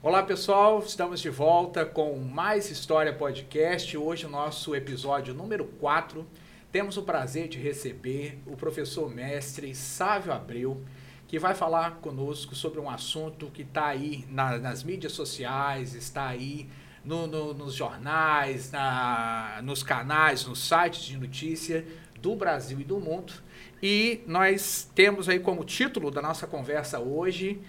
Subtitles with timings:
[0.00, 3.96] Olá pessoal, estamos de volta com mais História Podcast.
[3.96, 6.24] Hoje o nosso episódio número 4.
[6.70, 10.84] Temos o prazer de receber o professor mestre Sávio Abreu,
[11.26, 16.28] que vai falar conosco sobre um assunto que está aí na, nas mídias sociais, está
[16.28, 16.68] aí
[17.04, 21.84] no, no, nos jornais, na, nos canais, nos sites de notícia
[22.22, 23.32] do Brasil e do mundo.
[23.82, 27.60] E nós temos aí como título da nossa conversa hoje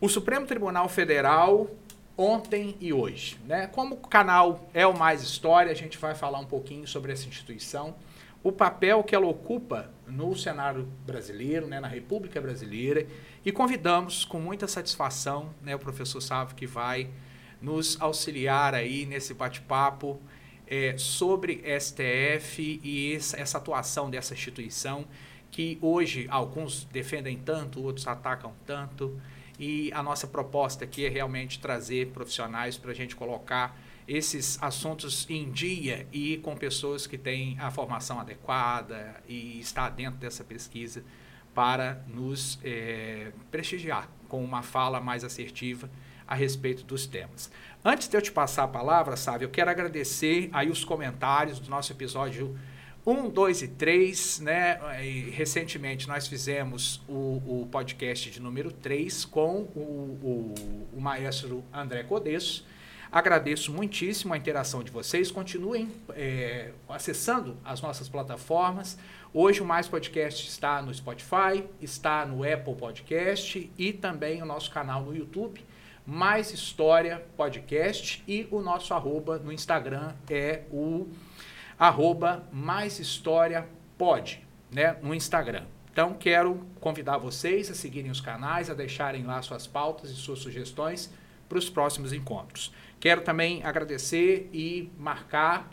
[0.00, 1.68] o Supremo Tribunal Federal
[2.16, 3.38] ontem e hoje.
[3.46, 3.66] Né?
[3.66, 7.28] Como o canal é o Mais História, a gente vai falar um pouquinho sobre essa
[7.28, 7.94] instituição,
[8.42, 13.06] o papel que ela ocupa no cenário brasileiro, né, na República Brasileira,
[13.44, 17.10] e convidamos com muita satisfação né, o professor Sávio que vai
[17.60, 20.20] nos auxiliar aí nesse bate-papo
[20.66, 25.04] é, sobre STF e essa, essa atuação dessa instituição
[25.50, 29.20] que hoje alguns defendem tanto, outros atacam tanto.
[29.58, 33.76] E a nossa proposta aqui é realmente trazer profissionais para a gente colocar
[34.06, 40.18] esses assuntos em dia e com pessoas que têm a formação adequada e está dentro
[40.18, 41.04] dessa pesquisa
[41.54, 45.90] para nos é, prestigiar com uma fala mais assertiva
[46.26, 47.50] a respeito dos temas.
[47.84, 51.68] Antes de eu te passar a palavra, sabe, eu quero agradecer aí os comentários do
[51.68, 52.56] nosso episódio
[53.08, 54.78] 1, 2 e 3, né?
[55.02, 59.80] E recentemente nós fizemos o, o, podcast de número 3 com o,
[60.22, 60.54] o,
[60.92, 62.66] o maestro André Codesso.
[63.10, 65.30] Agradeço muitíssimo a interação de vocês.
[65.30, 68.98] Continuem é, acessando as nossas plataformas.
[69.32, 74.70] Hoje o Mais Podcast está no Spotify, está no Apple Podcast e também o nosso
[74.70, 75.64] canal no YouTube.
[76.04, 81.08] Mais História Podcast e o nosso arroba no Instagram é o
[81.78, 85.64] arroba mais história pode, né, no Instagram.
[85.92, 90.38] Então, quero convidar vocês a seguirem os canais, a deixarem lá suas pautas e suas
[90.38, 91.10] sugestões
[91.48, 92.72] para os próximos encontros.
[93.00, 95.70] Quero também agradecer e marcar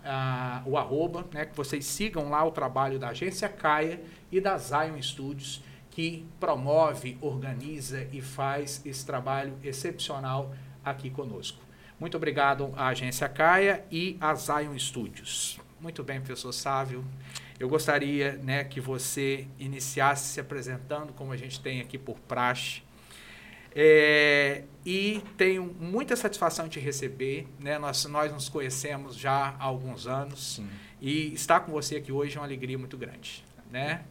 [0.65, 4.01] uh, o arroba, né, que vocês sigam lá o trabalho da agência Caia
[4.31, 11.61] e da Zion Studios, que promove, organiza e faz esse trabalho excepcional aqui conosco.
[11.99, 15.64] Muito obrigado à agência Caia e à Zion Studios.
[15.79, 17.05] Muito bem, professor Sávio.
[17.59, 22.81] Eu gostaria né, que você iniciasse se apresentando, como a gente tem aqui por praxe.
[23.77, 27.47] É, e tenho muita satisfação de receber.
[27.59, 27.77] Né?
[27.77, 30.55] Nós, nós nos conhecemos já há alguns anos.
[30.55, 30.69] Sim.
[31.01, 33.43] E estar com você aqui hoje é uma alegria muito grande.
[33.69, 34.05] Né?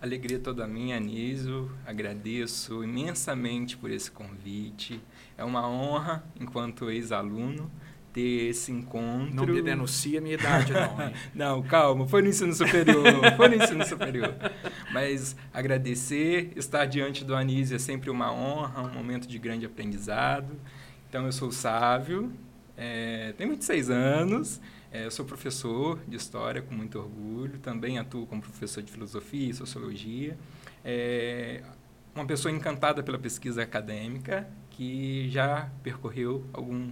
[0.00, 1.70] Alegria toda minha, Anísio.
[1.86, 5.00] Agradeço imensamente por esse convite.
[5.38, 7.70] É uma honra, enquanto ex-aluno,
[8.16, 9.34] ter esse encontro.
[9.34, 11.02] Não me denuncia a minha idade, não.
[11.02, 11.12] Hein?
[11.34, 13.04] não, calma, foi no ensino superior,
[13.36, 14.34] foi no ensino superior.
[14.90, 20.56] Mas agradecer, estar diante do Anísio é sempre uma honra, um momento de grande aprendizado.
[21.06, 22.32] Então, eu sou o Sávio,
[22.74, 28.40] é, tenho 26 anos, é, sou professor de História com muito orgulho, também atuo como
[28.40, 30.38] professor de Filosofia e Sociologia.
[30.82, 31.62] É,
[32.14, 36.90] uma pessoa encantada pela pesquisa acadêmica, que já percorreu algum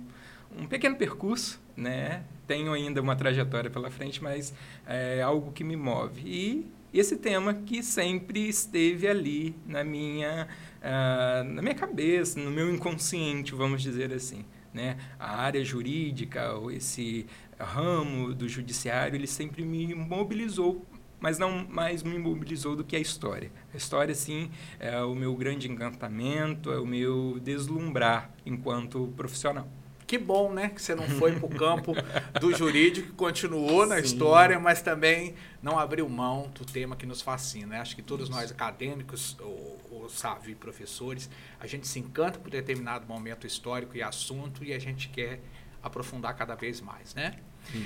[0.58, 2.22] um pequeno percurso, né?
[2.46, 4.54] Tenho ainda uma trajetória pela frente, mas
[4.86, 6.22] é algo que me move.
[6.24, 10.46] E esse tema que sempre esteve ali na minha,
[10.80, 14.44] uh, na minha cabeça, no meu inconsciente, vamos dizer assim.
[14.72, 14.96] Né?
[15.18, 17.26] A área jurídica, ou esse
[17.58, 20.84] ramo do judiciário, ele sempre me mobilizou,
[21.18, 23.50] mas não mais me mobilizou do que a história.
[23.72, 29.68] A história, sim, é o meu grande encantamento, é o meu deslumbrar enquanto profissional.
[30.06, 30.68] Que bom, né?
[30.68, 31.92] Que você não foi para o campo
[32.40, 34.02] do jurídico, continuou na Sim.
[34.02, 37.66] história, mas também não abriu mão do tema que nos fascina.
[37.68, 37.80] Né?
[37.80, 38.36] Acho que todos Isso.
[38.36, 44.02] nós acadêmicos, ou, ou sabe, professores, a gente se encanta por determinado momento histórico e
[44.02, 45.40] assunto e a gente quer
[45.82, 47.36] aprofundar cada vez mais, né?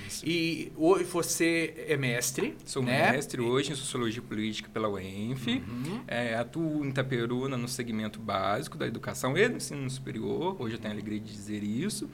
[0.07, 0.27] Isso.
[0.27, 2.57] E hoje você é mestre.
[2.65, 3.13] Sou né?
[3.13, 5.47] mestre hoje em Sociologia Política pela UENF.
[5.47, 6.03] Uhum.
[6.07, 10.57] É, atuo em Itaperuna no segmento básico da educação e do ensino superior.
[10.61, 12.09] Hoje eu tenho a alegria de dizer isso.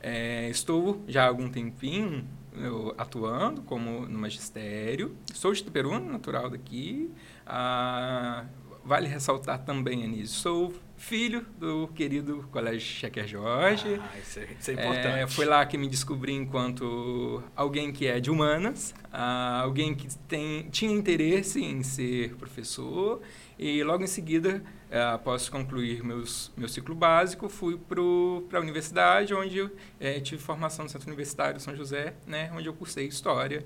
[0.00, 5.16] É, estou já há algum tempinho eu, atuando como no magistério.
[5.32, 7.10] Sou de Itaperuna, natural daqui.
[7.46, 8.46] Ah,
[8.84, 13.98] vale ressaltar também, Anísio, sou filho do querido Colégio Chequer Jorge.
[13.98, 15.18] Ah, isso é, isso é importante.
[15.18, 20.14] É, foi lá que me descobri enquanto alguém que é de humanas, uh, alguém que
[20.28, 23.22] tem, tinha interesse em ser professor.
[23.58, 29.32] E logo em seguida, uh, após concluir meus, meu ciclo básico, fui para a universidade,
[29.32, 33.64] onde eu é, tive formação no Centro Universitário São José, né, onde eu cursei História.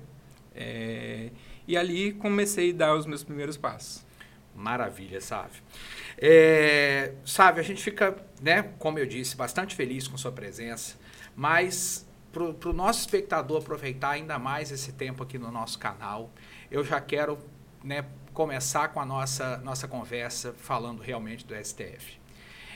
[0.55, 1.31] É,
[1.67, 4.04] e ali comecei a dar os meus primeiros passos.
[4.55, 5.61] Maravilha, Sávio.
[6.17, 10.95] É, Sávio, a gente fica, né, como eu disse, bastante feliz com sua presença,
[11.35, 16.31] mas para o nosso espectador aproveitar ainda mais esse tempo aqui no nosso canal,
[16.69, 17.37] eu já quero
[17.83, 22.19] né, começar com a nossa, nossa conversa falando realmente do STF.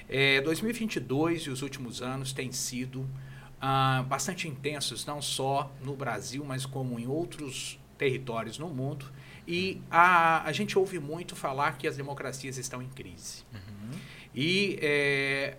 [0.08, 3.08] É, 2022 e os últimos anos têm sido
[3.62, 9.06] ah, bastante intensos, não só no Brasil, mas como em outros territórios no mundo.
[9.52, 13.44] E a, a gente ouve muito falar que as democracias estão em crise.
[13.52, 14.00] Uhum.
[14.36, 15.58] E é,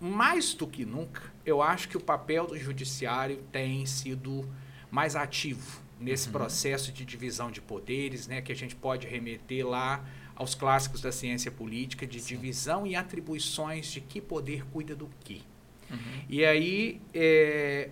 [0.00, 4.52] mais do que nunca, eu acho que o papel do judiciário tem sido
[4.90, 6.32] mais ativo nesse uhum.
[6.32, 10.04] processo de divisão de poderes, né, que a gente pode remeter lá
[10.34, 12.34] aos clássicos da ciência política de Sim.
[12.34, 15.44] divisão e atribuições de que poder cuida do que.
[15.88, 16.24] Uhum.
[16.28, 17.90] E aí, é,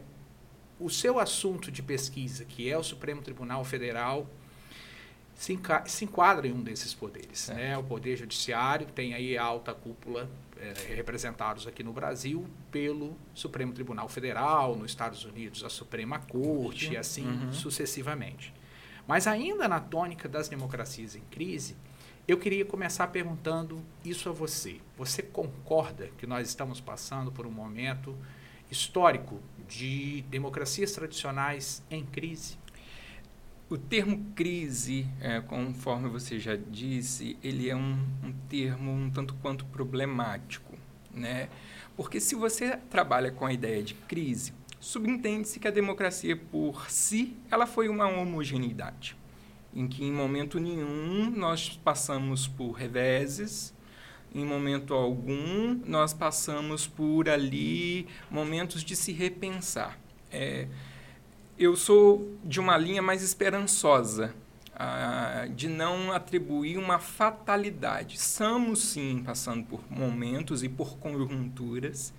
[0.80, 4.28] o seu assunto de pesquisa, que é o Supremo Tribunal Federal,
[5.38, 5.56] se,
[5.86, 7.48] se enquadra em um desses poderes.
[7.48, 7.78] Né?
[7.78, 13.72] O Poder Judiciário tem aí a alta cúpula é, representados aqui no Brasil pelo Supremo
[13.72, 17.52] Tribunal Federal, nos Estados Unidos a Suprema Corte e assim uhum.
[17.52, 18.52] sucessivamente.
[19.06, 21.76] Mas ainda na tônica das democracias em crise,
[22.26, 24.80] eu queria começar perguntando isso a você.
[24.96, 28.14] Você concorda que nós estamos passando por um momento
[28.68, 32.57] histórico de democracias tradicionais em crise?
[33.70, 39.34] O termo crise, é, conforme você já disse, ele é um, um termo um tanto
[39.34, 40.74] quanto problemático,
[41.12, 41.48] né?
[41.96, 47.36] Porque se você trabalha com a ideia de crise, subentende-se que a democracia por si,
[47.50, 49.16] ela foi uma homogeneidade
[49.74, 53.74] em que em momento nenhum nós passamos por reveses,
[54.34, 59.98] em momento algum nós passamos por ali momentos de se repensar.
[60.30, 60.68] É,
[61.58, 64.34] eu sou de uma linha mais esperançosa,
[65.56, 68.16] de não atribuir uma fatalidade.
[68.16, 72.14] Estamos sim passando por momentos e por conjunturas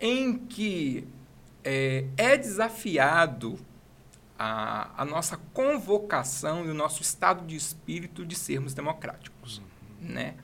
[0.00, 1.06] em que
[1.62, 3.58] é, é desafiado
[4.38, 9.58] a, a nossa convocação e o nosso estado de espírito de sermos democráticos.
[9.58, 10.08] Uhum.
[10.08, 10.34] Né?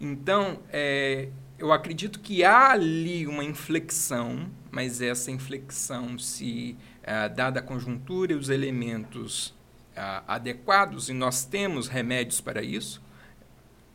[0.00, 1.28] Então, é,
[1.58, 6.76] eu acredito que há ali uma inflexão, mas essa inflexão, se
[7.06, 9.54] é, dada a conjuntura e os elementos
[9.94, 13.00] é, adequados, e nós temos remédios para isso,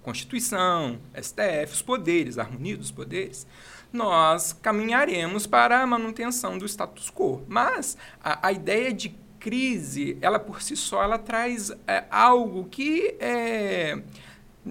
[0.01, 3.45] Constituição, STF, os poderes, a harmonia dos poderes,
[3.93, 7.43] nós caminharemos para a manutenção do status quo.
[7.47, 9.09] Mas a, a ideia de
[9.39, 14.01] crise, ela por si só, ela traz é, algo que é,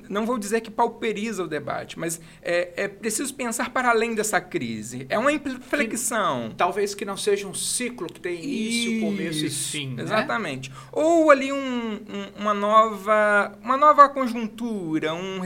[0.08, 4.40] não vou dizer que pauperiza o debate, mas é, é, preciso pensar para além dessa
[4.40, 5.06] crise.
[5.08, 6.50] É uma inflexão.
[6.50, 9.94] Que, talvez que não seja um ciclo que tem início, Isso, começo e fim.
[9.94, 10.02] Né?
[10.02, 10.70] Exatamente.
[10.70, 10.76] Né?
[10.92, 15.40] Ou ali um, um, uma, nova, uma nova conjuntura, um,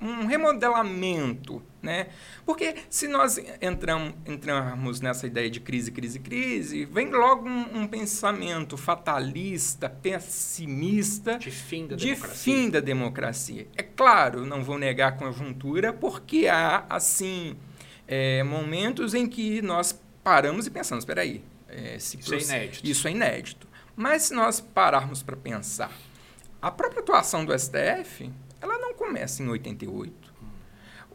[0.00, 2.08] um remodelamento né?
[2.44, 7.86] Porque se nós entramos, entrarmos nessa ideia de crise, crise, crise, vem logo um, um
[7.86, 12.36] pensamento fatalista, pessimista de fim da de democracia.
[12.36, 13.68] Fim da democracia.
[13.76, 17.56] É claro, não vou negar a conjuntura, porque há assim
[18.08, 22.86] é, momentos em que nós paramos e pensamos, espera aí, é, isso é inédito.
[22.86, 23.68] Isso é inédito.
[23.94, 25.92] Mas se nós pararmos para pensar,
[26.60, 28.28] a própria atuação do STF,
[28.66, 30.36] ela não começa em 88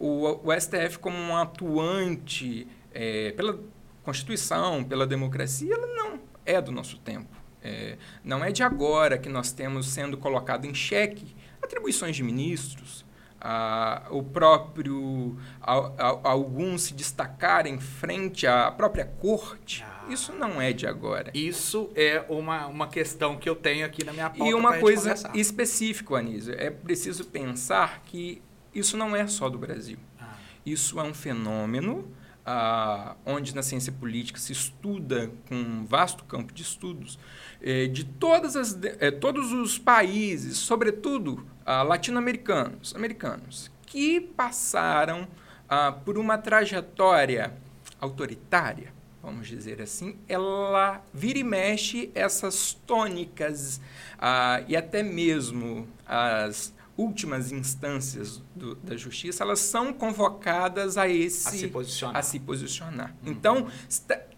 [0.01, 3.59] o, o STF como um atuante é, pela
[4.01, 7.29] Constituição, pela democracia, ela não é do nosso tempo.
[7.63, 13.05] É, não é de agora que nós temos sendo colocado em xeque atribuições de ministros,
[13.41, 19.83] a, o próprio a, a, alguns se destacarem frente à própria corte.
[19.83, 21.31] Ah, isso não é de agora.
[21.33, 24.45] Isso é uma, uma questão que eu tenho aqui na minha pauta.
[24.45, 28.41] E uma coisa específica, Anísio, é preciso pensar que
[28.73, 29.97] isso não é só do Brasil.
[30.19, 30.35] Ah.
[30.65, 32.07] Isso é um fenômeno
[32.45, 37.19] ah, onde na ciência política se estuda com um vasto campo de estudos
[37.61, 45.27] eh, de todas as, eh, todos os países, sobretudo ah, latino-americanos, americanos, que passaram
[45.69, 47.53] ah, por uma trajetória
[47.99, 53.79] autoritária, vamos dizer assim, ela vira e mexe essas tônicas
[54.17, 61.47] ah, e até mesmo as últimas instâncias do, da justiça, elas são convocadas a esse
[61.47, 62.17] a se posicionar.
[62.17, 63.15] A se posicionar.
[63.23, 63.31] Uhum.
[63.31, 63.67] Então,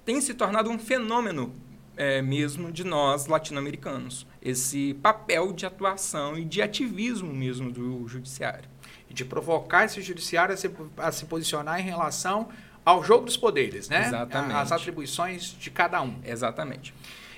[0.05, 1.53] tem se tornado um fenômeno
[1.95, 8.69] é, mesmo de nós latino-americanos, esse papel de atuação e de ativismo mesmo do judiciário.
[9.09, 12.49] E de provocar esse judiciário a se, a se posicionar em relação
[12.85, 14.07] ao jogo dos poderes, né?
[14.07, 14.55] Exatamente.
[14.55, 16.15] As atribuições de cada um.
[16.23, 16.93] Exatamente.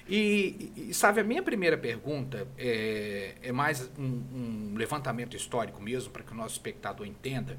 [0.08, 6.12] E, e, sabe, a minha primeira pergunta é, é mais um, um levantamento histórico mesmo,
[6.12, 7.58] para que o nosso espectador entenda.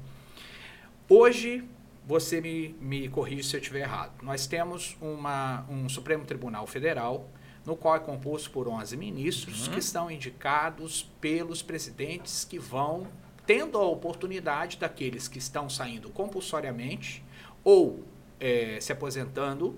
[1.09, 1.63] Hoje,
[2.05, 4.13] você me, me corrige se eu estiver errado.
[4.23, 7.29] Nós temos uma, um Supremo Tribunal Federal,
[7.65, 9.73] no qual é composto por 11 ministros, uhum.
[9.73, 13.07] que estão indicados pelos presidentes que vão
[13.45, 17.23] tendo a oportunidade daqueles que estão saindo compulsoriamente
[17.61, 18.05] ou
[18.39, 19.77] é, se aposentando,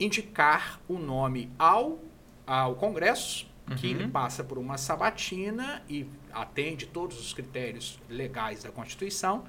[0.00, 1.98] indicar o nome ao,
[2.46, 3.76] ao Congresso, uhum.
[3.76, 9.44] que ele passa por uma sabatina e atende todos os critérios legais da Constituição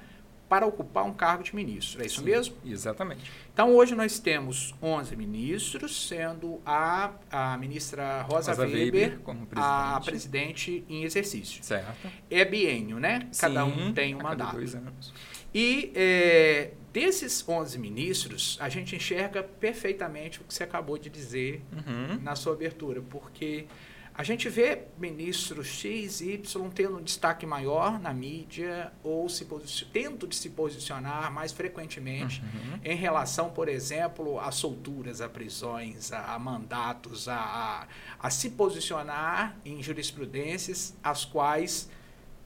[0.52, 2.02] para ocupar um cargo de ministro.
[2.02, 2.54] É isso Sim, mesmo?
[2.62, 3.32] Exatamente.
[3.54, 9.46] Então, hoje nós temos 11 ministros, sendo a, a ministra Rosa, Rosa Weber, Weber como
[9.46, 9.72] presidente.
[9.72, 11.64] a presidente em exercício.
[11.64, 12.06] Certo.
[12.30, 13.30] É biênio, né?
[13.40, 14.56] Cada Sim, um tem um mandato.
[14.56, 15.14] Dois anos.
[15.54, 21.62] E é, desses 11 ministros, a gente enxerga perfeitamente o que você acabou de dizer
[21.72, 22.20] uhum.
[22.22, 23.66] na sua abertura, porque
[24.14, 29.46] a gente vê ministros X, Y tendo um destaque maior na mídia ou se
[29.90, 32.80] tendo de se posicionar mais frequentemente uhum.
[32.84, 37.86] em relação, por exemplo, a solturas, a prisões, a, a mandatos, a, a,
[38.20, 41.88] a, se posicionar em jurisprudências as quais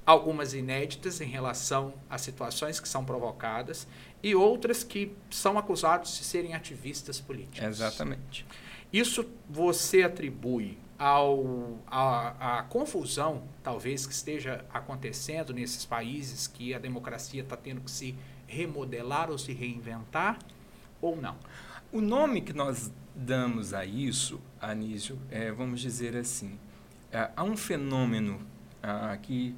[0.06, 3.88] algumas inéditas em relação a situações que são provocadas
[4.26, 7.62] e outras que são acusados de serem ativistas políticos.
[7.62, 8.44] Exatamente.
[8.92, 16.78] Isso você atribui ao, a, a, confusão, talvez, que esteja acontecendo nesses países que a
[16.80, 18.16] democracia está tendo que se
[18.48, 20.40] remodelar ou se reinventar,
[21.00, 21.36] ou não?
[21.92, 26.58] O nome que nós damos a isso, Anísio, é, vamos dizer assim,
[27.12, 28.40] é, há um fenômeno
[28.82, 29.54] ah, que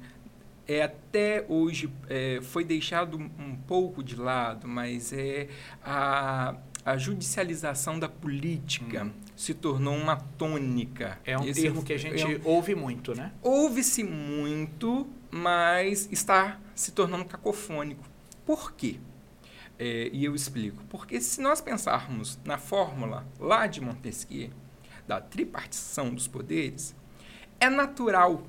[0.69, 5.47] é até hoje é, foi deixado um pouco de lado, mas é
[5.83, 9.03] a, a judicialização da política.
[9.03, 11.17] Hum se tornou uma tônica.
[11.23, 13.31] É um Esse termo que a gente é um, ouve muito, né?
[13.41, 18.03] Ouve-se muito, mas está se tornando cacofônico.
[18.45, 18.99] Por quê?
[19.79, 20.83] É, e eu explico.
[20.89, 24.49] Porque se nós pensarmos na fórmula lá de Montesquieu,
[25.07, 26.93] da tripartição dos poderes,
[27.61, 28.43] é natural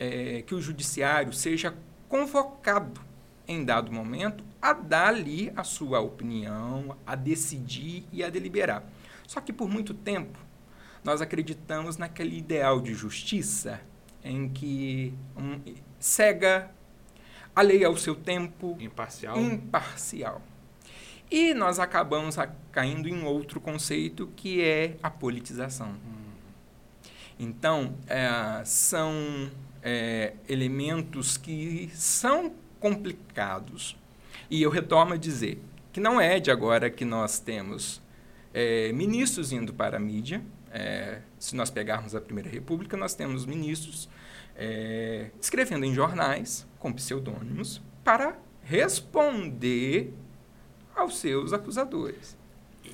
[0.00, 1.76] é, que o judiciário seja
[2.08, 3.00] convocado
[3.46, 8.82] em dado momento a dar ali a sua opinião, a decidir e a deliberar.
[9.26, 10.38] Só que por muito tempo
[11.04, 13.80] nós acreditamos naquele ideal de justiça
[14.24, 15.60] em que um,
[15.98, 16.70] cega
[17.54, 19.38] a lei ao seu tempo imparcial.
[19.38, 20.42] imparcial.
[21.30, 22.36] E nós acabamos
[22.72, 25.90] caindo em outro conceito que é a politização.
[25.90, 26.20] Hum.
[27.38, 29.50] Então, é, são
[29.82, 33.96] é, elementos que são complicados.
[34.50, 38.00] E eu retomo a dizer que não é de agora que nós temos
[38.52, 40.42] é, ministros indo para a mídia.
[40.72, 44.08] É, se nós pegarmos a Primeira República, nós temos ministros
[44.56, 50.12] é, escrevendo em jornais com pseudônimos para responder
[50.94, 52.36] aos seus acusadores.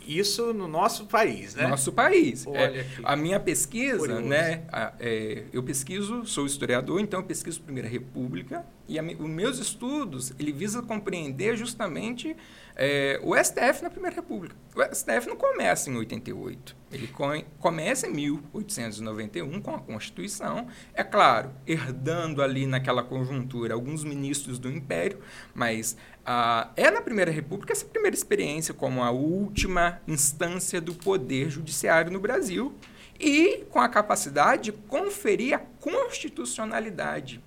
[0.07, 1.66] Isso no nosso país, né?
[1.66, 2.47] Nosso país.
[2.47, 4.23] Olha é, a minha pesquisa, Curioso.
[4.23, 4.64] né?
[4.71, 9.59] A, é, eu pesquiso, sou historiador, então eu pesquiso Primeira República e a, os meus
[9.59, 12.37] estudos ele visa compreender justamente
[12.76, 14.55] é, o STF na Primeira República.
[14.75, 16.76] O STF não começa em 88.
[16.93, 17.11] Ele
[17.59, 24.71] começa em 1891 com a Constituição, é claro, herdando ali naquela conjuntura alguns ministros do
[24.71, 25.21] Império,
[25.55, 31.50] mas ah, é na Primeira República essa primeira experiência como a última instância do poder
[31.50, 32.75] judiciário no Brasil
[33.19, 37.43] e com a capacidade de conferir a constitucionalidade.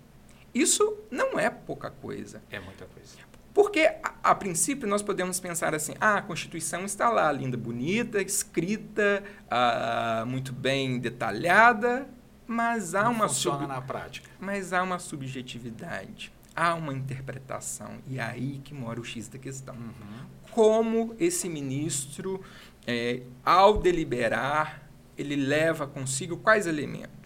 [0.54, 2.42] Isso não é pouca coisa.
[2.50, 3.30] É muita coisa.
[3.54, 8.22] Porque, a, a, princípio, nós podemos pensar assim: ah, a Constituição está lá, linda, bonita,
[8.22, 12.08] escrita, ah, muito bem detalhada,
[12.48, 13.28] mas há Não uma.
[13.28, 13.68] Funciona sub...
[13.68, 14.30] na prática.
[14.40, 17.98] Mas há uma subjetividade, há uma interpretação.
[18.08, 19.76] E é aí que mora o X da questão.
[19.76, 20.26] Uhum.
[20.52, 22.42] Como esse ministro,
[22.88, 27.19] é, ao deliberar, ele leva consigo quais elementos?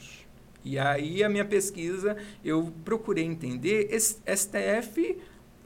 [0.63, 5.17] E aí a minha pesquisa, eu procurei entender, STF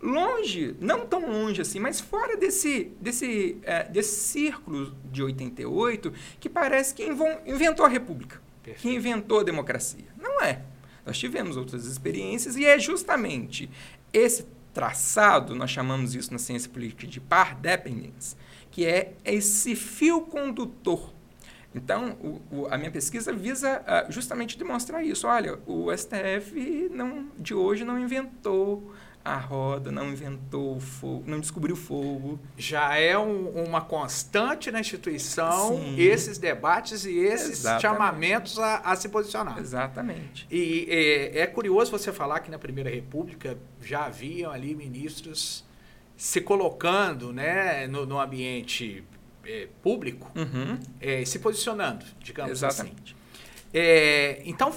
[0.01, 6.49] longe, não tão longe assim, mas fora desse, desse, é, desse círculo de 88 que
[6.49, 7.03] parece que
[7.45, 8.81] inventou a República, Perfeito.
[8.81, 10.05] que inventou a democracia.
[10.17, 10.61] Não é.
[11.05, 13.69] Nós tivemos outras experiências e é justamente
[14.11, 18.35] esse traçado, nós chamamos isso na ciência política de par dependence,
[18.69, 21.13] que é esse fio condutor.
[21.77, 25.27] Então, o, o, a minha pesquisa visa uh, justamente demonstrar isso.
[25.27, 28.91] Olha, o STF não, de hoje não inventou
[29.27, 32.39] a roda, não inventou o fogo, não descobriu o fogo.
[32.57, 35.99] Já é um, uma constante na instituição Sim.
[35.99, 37.81] esses debates e esses Exatamente.
[37.81, 39.59] chamamentos a, a se posicionar.
[39.59, 40.47] Exatamente.
[40.49, 45.65] E é, é curioso você falar que na Primeira República já haviam ali ministros
[46.15, 49.03] se colocando né, no, no ambiente
[49.47, 52.83] é, público, Uhum, é, se posicionando, digamos assim.
[52.83, 53.15] exatamente.
[53.73, 54.73] É, então,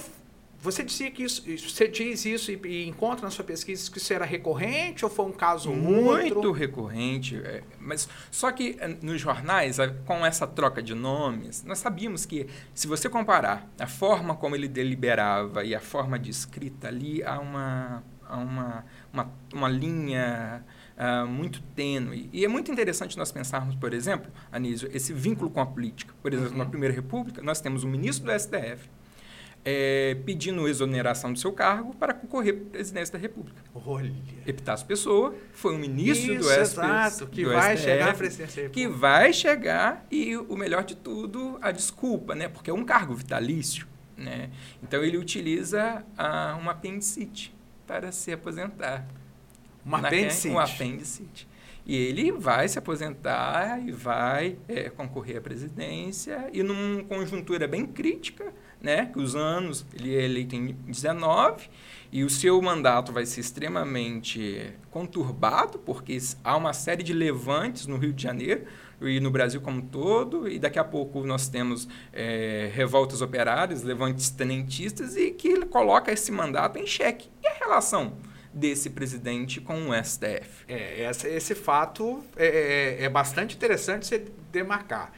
[0.63, 4.13] você dizia que isso, você diz isso e, e encontra na sua pesquisa que isso
[4.13, 6.51] era recorrente ou foi um caso Muito outro?
[6.51, 12.27] recorrente, é, mas só que eh, nos jornais, com essa troca de nomes, nós sabíamos
[12.27, 17.23] que se você comparar a forma como ele deliberava e a forma de escrita ali,
[17.23, 20.63] há uma, há uma, uma, uma linha
[21.03, 22.29] ah, muito tênue.
[22.31, 26.13] E é muito interessante nós pensarmos, por exemplo, Anísio, esse vínculo com a política.
[26.21, 26.57] Por exemplo, Uhum.
[26.59, 28.87] na Primeira República, nós temos o ministro do STF
[29.65, 33.61] eh, pedindo exoneração do seu cargo para concorrer à presidência da República.
[33.73, 34.11] Olha.
[34.45, 38.13] Epitácio Pessoa foi um ministro Isso, do STF, exato, que do vai STF, chegar à
[38.13, 39.01] presidência da que República.
[39.07, 42.47] vai chegar e o melhor de tudo, a desculpa, né?
[42.47, 44.49] Porque é um cargo vitalício, né?
[44.83, 47.53] Então ele utiliza ah, uma apendicite
[47.87, 49.07] para se aposentar.
[49.85, 50.47] Uma Na- apendicite.
[50.53, 51.47] Um apendicite.
[51.85, 57.85] E ele vai se aposentar e vai é, concorrer à presidência e numa conjuntura bem
[57.87, 59.07] crítica, né?
[59.07, 61.69] Que os anos, ele é eleito em 19
[62.11, 67.97] e o seu mandato vai ser extremamente conturbado, porque há uma série de levantes no
[67.97, 68.65] Rio de Janeiro
[69.01, 73.81] e no Brasil como um todo, e daqui a pouco nós temos é, revoltas operárias,
[73.81, 77.29] levantes tenentistas, e que ele coloca esse mandato em xeque.
[77.41, 78.13] E a relação
[78.53, 80.65] desse presidente com o STF?
[80.67, 85.11] É, essa- esse fato é, é- é bastante interessante você demarcar.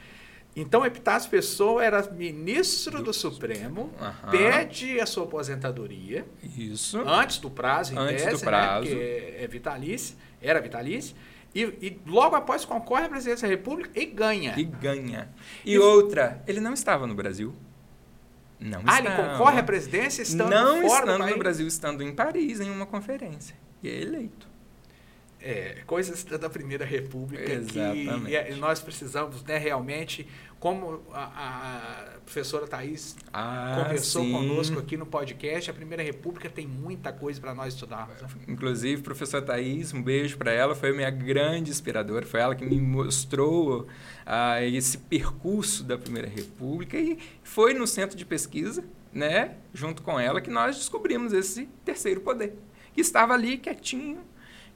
[0.55, 4.29] Então, Epitácio Pessoa era ministro do, Do- Supremo, Aham.
[4.29, 6.25] pede a sua aposentadoria
[6.55, 6.99] Isso.
[7.07, 8.85] antes do prazo, em Antes do tese, prazo.
[8.85, 9.03] Né, porque
[9.39, 11.15] é, é vitalício, era vitalício,
[11.55, 14.53] e, e logo após concorre à presidência da República e ganha.
[14.55, 15.29] E ganha.
[15.65, 17.51] E, E- outra, ele não estava no Brasil.
[18.63, 19.29] Não ah, ele estava.
[19.37, 21.31] concorre à presidência estando não fora estando do país?
[21.33, 23.55] no Brasil, estando em Paris, em uma conferência.
[23.81, 24.52] E é eleito.
[25.45, 28.25] É, coisas da Primeira República Exatamente.
[28.27, 30.25] que e- e nós precisamos, né, realmente,
[30.57, 31.23] como a,
[32.15, 34.31] a professora Thais Ah, conversou sim.
[34.31, 38.21] conosco aqui no podcast, a Primeira República tem muita coisa para nós estudarmos.
[38.21, 38.27] né?
[38.47, 42.79] Inclusive, professora Thaís, um beijo para ela, foi minha grande inspiradora, foi ela que me
[42.79, 43.85] mostrou
[44.25, 50.17] ah, esse percurso da Primeira República e foi no centro de pesquisa, né, junto com
[50.17, 52.55] ela, que nós descobrimos esse terceiro poder,
[52.93, 54.19] que estava ali quietinho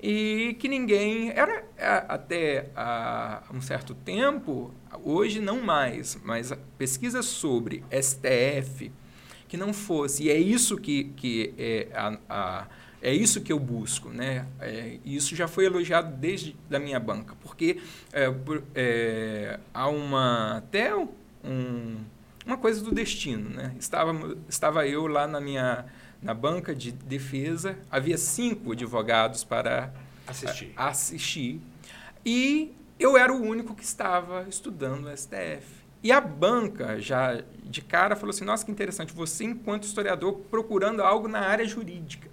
[0.02, 1.64] e que ninguém era
[2.08, 4.72] até há um certo tempo,
[5.04, 8.92] hoje não mais, mas pesquisa sobre STF
[9.48, 10.24] que não fosse.
[10.24, 12.68] E é isso que, que é, a, a-
[13.02, 14.46] é isso que eu busco, né?
[14.60, 17.78] É, isso já foi elogiado desde da minha banca, porque
[18.12, 21.98] é, por- é, há uma até um,
[22.46, 23.76] uma coisa do destino, né?
[23.80, 25.86] Estava, estava eu lá na minha
[26.22, 29.94] na banca de defesa, havia cinco advogados para
[30.28, 30.74] Assistir.
[30.76, 31.62] a- assistir.
[32.26, 35.66] E eu era o único que estava estudando o STF.
[36.04, 41.02] E a banca, já de cara, falou assim: nossa, que interessante, você, enquanto historiador, procurando
[41.02, 42.30] algo na área jurídica.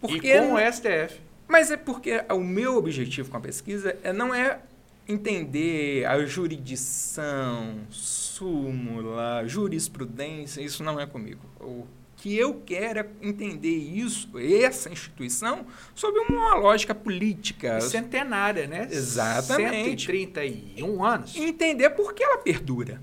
[0.00, 1.20] Porque, e com o STF.
[1.48, 4.60] Mas é porque o meu objetivo com a pesquisa é, não é
[5.06, 11.40] entender a jurisdição, súmula, jurisprudência, isso não é comigo.
[11.60, 11.86] O
[12.24, 17.82] que eu quero é entender isso, essa instituição, sob uma lógica política.
[17.82, 18.88] Centenária, né?
[18.90, 20.06] Exatamente.
[20.06, 21.36] 131 anos.
[21.36, 22.98] E entender por que ela perdura.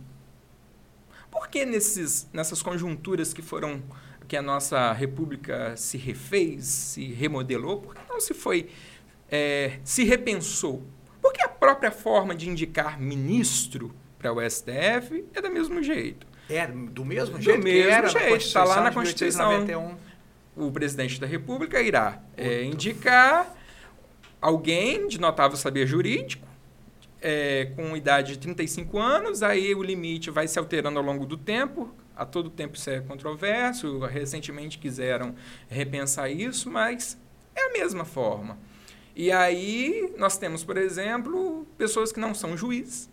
[1.29, 3.83] Por que nesses, nessas conjunturas que foram
[4.27, 8.69] que a nossa república se refez, se remodelou, por que não se foi
[9.29, 10.83] é, se repensou?
[11.21, 16.30] Porque a própria forma de indicar ministro para o STF é do mesmo jeito.
[16.55, 19.65] É, do mesmo Do jeito que mesmo era jeito, na tá lá na Constituição de
[19.65, 20.67] 1891.
[20.67, 23.55] O presidente da República irá é, indicar
[24.41, 26.47] alguém de notável saber jurídico,
[27.21, 31.37] é, com idade de 35 anos, aí o limite vai se alterando ao longo do
[31.37, 35.35] tempo, a todo tempo isso é controverso, recentemente quiseram
[35.69, 37.17] repensar isso, mas
[37.55, 38.57] é a mesma forma.
[39.15, 43.09] E aí nós temos, por exemplo, pessoas que não são juízes,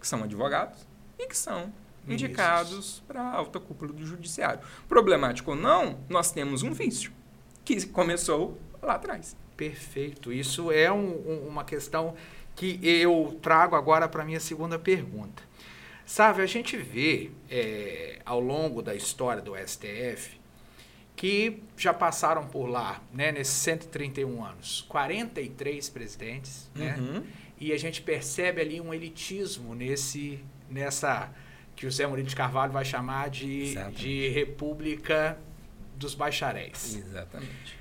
[0.00, 0.86] que são advogados
[1.18, 1.72] e que são.
[2.08, 4.60] Indicados para a alta cúpula do judiciário.
[4.88, 7.12] Problemático ou não, nós temos um vício
[7.64, 9.36] que começou lá atrás.
[9.56, 10.32] Perfeito.
[10.32, 10.96] Isso é um-
[11.28, 12.14] um- uma questão
[12.56, 15.42] que eu trago agora para a minha segunda pergunta.
[16.04, 20.40] Sabe, a gente vê é, ao longo da história do STF
[21.14, 26.96] que já passaram por lá, né, nesses 131 anos, 43 presidentes, né?
[26.98, 27.22] Uhum.
[27.60, 31.30] E a gente percebe ali um elitismo nesse nessa
[31.82, 34.02] que o Zé Murilo de Carvalho vai chamar de, Exatamente.
[34.04, 35.36] de República
[35.96, 36.94] dos Bacharéis.
[36.94, 37.76] Exatamente.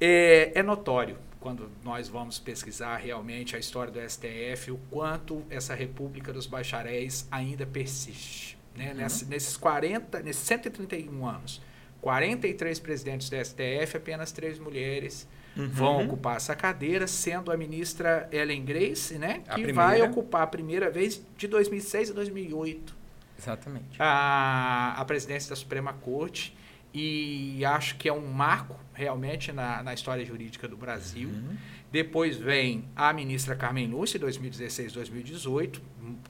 [0.00, 5.72] É, é notório quando nós vamos pesquisar realmente a história do STF o quanto essa
[5.72, 8.58] República dos Bacharéis ainda persiste.
[8.74, 8.88] Né?
[8.90, 8.96] Uhum.
[8.96, 11.62] Nesse- nesses 40, nesses 131 anos,
[12.00, 15.68] 43 presidentes do STF, apenas três mulheres Uhum.
[15.68, 19.72] vão ocupar essa cadeira, sendo a ministra Ellen Grace, né, que primeira.
[19.74, 22.95] vai ocupar a primeira vez de 2006 a 2008
[23.38, 23.96] Exatamente.
[23.98, 26.56] a, a presidência da Suprema Corte
[26.98, 31.28] e acho que é um marco realmente na, na história jurídica do Brasil.
[31.28, 31.56] Uhum.
[31.92, 35.80] Depois vem a ministra Carmen Lúcia, 2016-2018,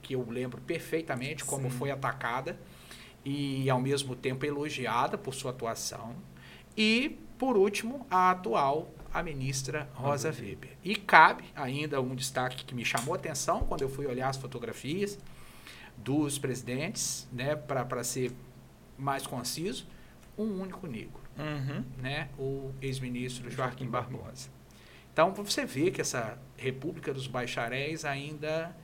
[0.02, 1.78] que eu lembro perfeitamente como Sim.
[1.78, 2.58] foi atacada
[3.24, 6.16] e, ao mesmo tempo, elogiada por sua atuação.
[6.76, 10.70] E, por último, a atual, a ministra Rosa Rosa Weber.
[10.84, 14.36] E cabe ainda um destaque que me chamou a atenção quando eu fui olhar as
[14.36, 15.18] fotografias
[15.98, 18.32] dos presidentes, né, para ser
[18.98, 19.86] mais conciso,
[20.38, 21.84] um único negro, Uhum.
[21.98, 24.48] né, o ex-ministro Joaquim Barbosa.
[25.12, 28.74] Então, você vê que essa República dos Bacharéis ainda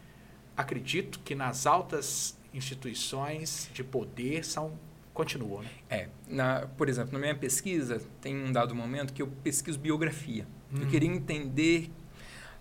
[0.56, 4.72] acredito que nas altas instituições de poder são
[5.14, 5.68] continuam, né?
[5.90, 10.46] É, na, por exemplo, na minha pesquisa, tem um dado momento que eu pesquiso biografia.
[10.74, 10.90] Eu Hum.
[10.90, 11.90] queria entender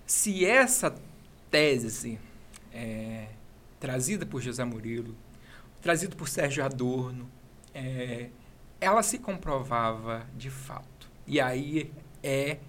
[0.05, 0.93] se essa
[1.49, 2.19] tese
[2.73, 3.27] é,
[3.81, 5.17] trazida por José Murilo,
[5.81, 7.27] trazida por Sérgio Adorno,
[7.73, 8.29] é,
[8.79, 11.09] ela se comprovava de fato.
[11.25, 11.91] E aí
[12.23, 12.59] é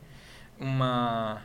[0.58, 1.44] uma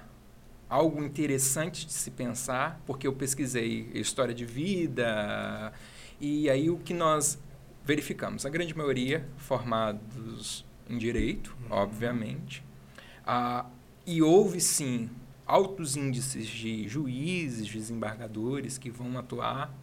[0.69, 5.71] algo interessante de se pensar, porque eu pesquisei história de vida
[6.19, 7.39] e aí o que nós
[7.85, 12.63] verificamos, a grande maioria formados em direito, obviamente,
[13.25, 13.65] ah,
[14.05, 15.09] e houve sim
[15.47, 19.73] altos índices de juízes, desembargadores que vão atuar,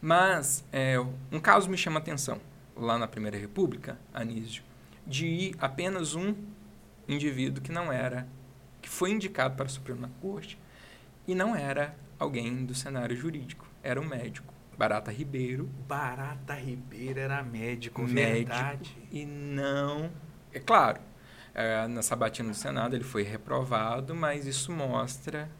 [0.00, 0.96] mas é,
[1.32, 2.40] um caso me chama a atenção
[2.76, 4.62] lá na Primeira República, Anísio,
[5.06, 6.34] de apenas um
[7.08, 8.28] indivíduo que não era,
[8.82, 10.58] que foi indicado para a Suprema Corte
[11.26, 17.42] e não era alguém do cenário jurídico, era um médico, Barata Ribeiro, Barata Ribeiro era
[17.42, 18.54] médico, Médico.
[18.54, 18.96] verdade.
[19.10, 20.10] e não.
[20.52, 21.00] É claro,
[21.58, 25.50] é, na sabatina do Senado ele foi reprovado, mas isso mostra.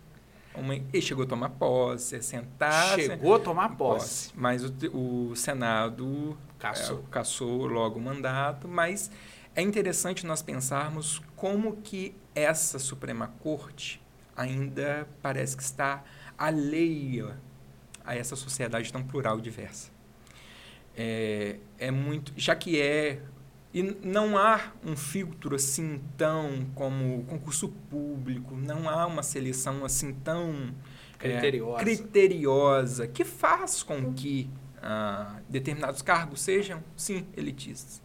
[0.55, 2.95] Uma, ele chegou a tomar posse, a sentar.
[2.95, 4.31] Chegou a tomar posse.
[4.37, 7.01] Mas o, o Senado Caçou.
[7.01, 9.11] é, caçou logo o mandato, mas
[9.57, 14.01] é interessante nós pensarmos como que essa Suprema Corte
[14.37, 16.05] ainda parece que está
[16.39, 17.37] alheia
[18.05, 19.91] a essa sociedade tão plural e diversa.
[20.97, 23.21] É, é muito, já que é
[23.73, 30.15] e não há um filtro assim tão como concurso público, não há uma seleção assim
[30.15, 30.75] tão
[31.21, 31.85] é, Criteriosa.
[31.85, 34.49] criteriosa que faz com que
[34.81, 38.01] ah, determinados cargos sejam, sim, elitistas.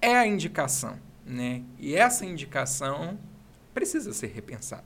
[0.00, 1.62] É a indicação, né?
[1.78, 3.18] E essa indicação
[3.74, 4.84] precisa ser repensada.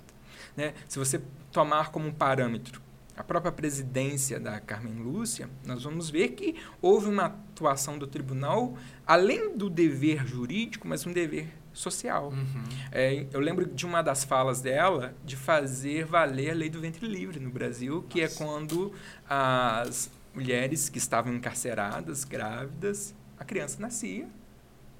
[0.57, 0.75] Né?
[0.88, 2.82] Se você tomar como um parâmetro
[3.16, 8.77] a própria presidência da Carmen Lúcia, nós vamos ver que houve uma atuação do tribunal,
[9.07, 12.31] além do dever jurídico, mas um dever social.
[12.31, 12.64] Uhum.
[12.90, 17.07] É, eu lembro de uma das falas dela de fazer valer a lei do ventre
[17.07, 18.35] livre no Brasil, que Nossa.
[18.35, 18.92] é quando
[19.29, 24.27] as mulheres que estavam encarceradas, grávidas, a criança nascia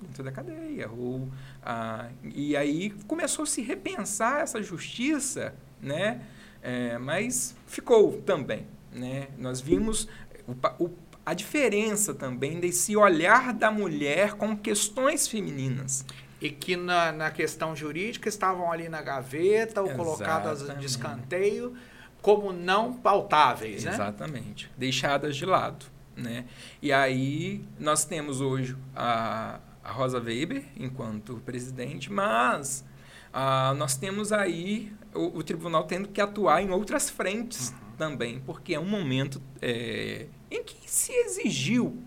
[0.01, 0.91] dentro da cadeia.
[0.91, 1.29] Ou,
[1.63, 6.23] ah, e aí começou a se repensar essa justiça, né?
[6.63, 8.67] É, mas ficou também.
[8.93, 9.29] Né?
[9.37, 10.09] Nós vimos
[10.47, 10.91] o, o,
[11.25, 16.05] a diferença também desse olhar da mulher com questões femininas.
[16.41, 21.77] E que na, na questão jurídica estavam ali na gaveta ou colocadas de escanteio
[22.21, 23.93] como não pautáveis, né?
[23.93, 24.71] Exatamente.
[24.77, 25.87] Deixadas de lado.
[26.17, 26.45] Né?
[26.81, 32.85] E aí nós temos hoje a, a Rosa Weber enquanto presidente, mas
[33.33, 37.77] ah, nós temos aí o, o tribunal tendo que atuar em outras frentes Uhum.
[37.97, 42.03] também, porque é um momento é, em que se exigiu,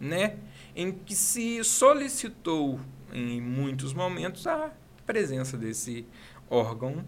[0.00, 0.36] né?
[0.78, 2.78] em que se solicitou
[3.12, 4.70] em muitos momentos a
[5.04, 6.06] presença desse
[6.48, 7.04] órgão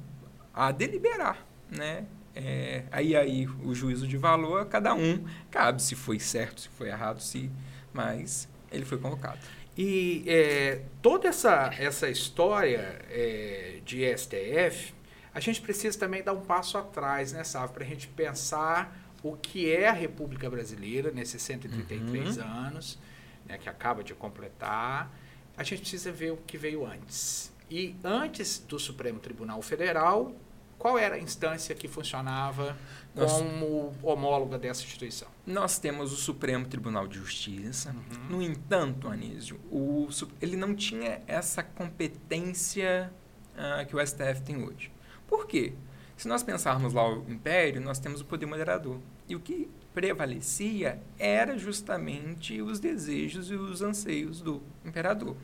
[0.52, 2.04] a deliberar, né?
[2.34, 6.68] É, aí aí o juízo de valor a cada um cabe se foi certo, se
[6.70, 7.48] foi errado, se
[7.92, 9.38] mas ele foi convocado.
[9.78, 14.94] E é, toda essa, essa história é, de STF,
[15.34, 19.36] a gente precisa também dar um passo atrás, né, Sávio, para a gente pensar o
[19.36, 22.98] que é a República Brasileira nesses 133 anos,
[23.46, 25.10] né, que acaba de completar.
[25.56, 27.52] a gente precisa ver o que veio antes.
[27.70, 30.34] E antes do Supremo Tribunal Federal,
[30.78, 32.78] qual era a instância que funcionava
[33.14, 35.28] Nós- como homóloga dessa instituição?
[35.46, 37.90] Nós temos o Supremo Tribunal de Justiça.
[37.90, 38.36] Uhum.
[38.36, 40.08] No entanto, Anísio, o,
[40.40, 43.12] ele não tinha essa competência
[43.56, 44.90] ah, que o STF tem hoje.
[45.30, 45.72] Por quê?
[46.16, 48.98] Se nós pensarmos lá o Império, nós temos o poder moderador.
[49.28, 55.36] E o que prevalecia era justamente os desejos e os anseios do imperador.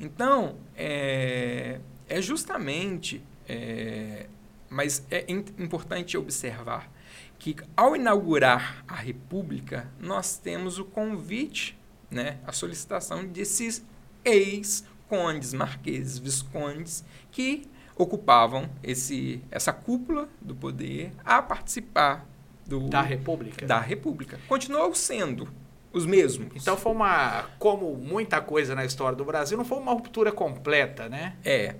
[0.00, 4.26] Então, é, é justamente, é,
[4.68, 6.90] mas é im- importante observar
[7.38, 11.78] que ao inaugurar a República, nós temos o convite,
[12.10, 13.84] né, a solicitação desses
[14.24, 17.69] ex-condes, marqueses, viscondes, que
[18.02, 22.26] ocupavam esse, essa cúpula do poder a participar
[22.66, 23.66] do, Da República?
[23.66, 24.38] da República.
[24.48, 25.48] Continuou sendo
[25.92, 26.48] os mesmos.
[26.54, 31.08] Então foi uma, como muita coisa na história do Brasil, não foi uma ruptura completa,
[31.08, 31.34] né?
[31.44, 31.74] É,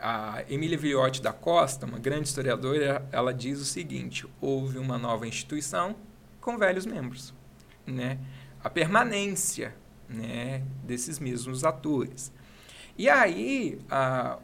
[0.00, 5.26] a Emília Viotti da Costa, uma grande historiadora, ela diz o seguinte: houve uma nova
[5.26, 5.96] instituição
[6.40, 7.34] com velhos membros,
[7.86, 8.18] né?
[8.62, 9.74] A permanência,
[10.08, 12.32] né, desses mesmos atores.
[12.96, 14.38] E aí, a-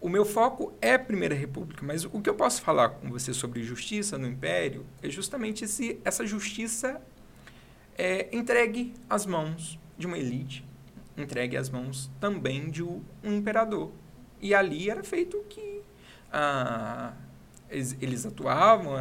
[0.00, 3.34] o meu foco é a Primeira República, mas o que eu posso falar com você
[3.34, 7.00] sobre justiça no Império é justamente esse, essa justiça
[7.96, 10.64] é, entregue às mãos de uma elite,
[11.16, 13.90] entregue às mãos também de um imperador.
[14.40, 15.82] E ali era feito que
[16.32, 17.12] ah,
[17.68, 18.94] eles, atuavam,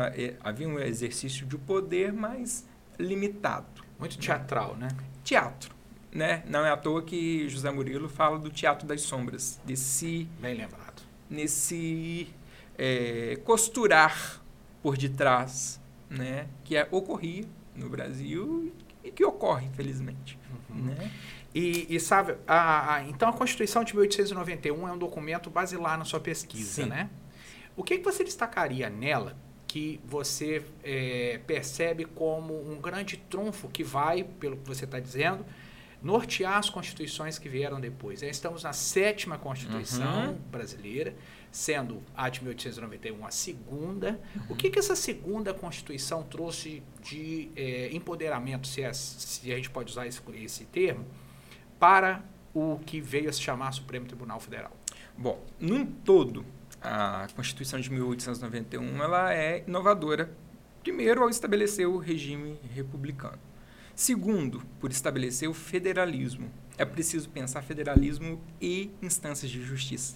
[0.43, 3.67] havia um exercício de poder mais limitado.
[3.99, 4.87] Muito teatral, né?
[5.23, 5.75] Teatro.
[6.11, 6.41] Né?
[6.47, 10.86] Não é à toa que José Murilo fala do teatro das sombras, desse Bem lembrado.
[11.29, 12.27] Nesse
[12.77, 14.41] é, costurar
[14.81, 18.71] por detrás, né, que é, ocorria no Brasil
[19.03, 20.37] e que ocorre, infelizmente.
[20.69, 20.85] Uhum.
[20.85, 21.11] Né?
[21.53, 26.05] E, e sabe, a, a- então a Constituição de 1891 é um documento basilar na
[26.05, 26.89] sua pesquisa, Sim.
[26.89, 27.09] né?
[27.75, 29.35] O que, que você destacaria nela
[29.67, 35.45] que você é, percebe como um grande trunfo que vai, pelo que você está dizendo,
[36.01, 38.21] nortear as constituições que vieram depois?
[38.21, 40.37] Estamos na sétima Constituição Uhum.
[40.51, 41.15] brasileira,
[41.51, 44.19] sendo a de 1891 a segunda.
[44.47, 44.55] O Uhum.
[44.57, 49.91] que, que essa segunda Constituição trouxe de é, empoderamento, se, é- se a gente pode
[49.91, 51.05] usar esse, esse termo,
[51.79, 54.71] para o que veio a se chamar Supremo Tribunal Federal?
[55.17, 56.45] Bom, num todo,
[56.81, 60.31] a Constituição de 1891 ela é inovadora.
[60.83, 63.39] Primeiro, ao estabelecer o regime republicano.
[63.97, 66.51] Segundo, por estabelecer o federalismo.
[66.77, 70.15] É preciso pensar federalismo e instâncias de justiça.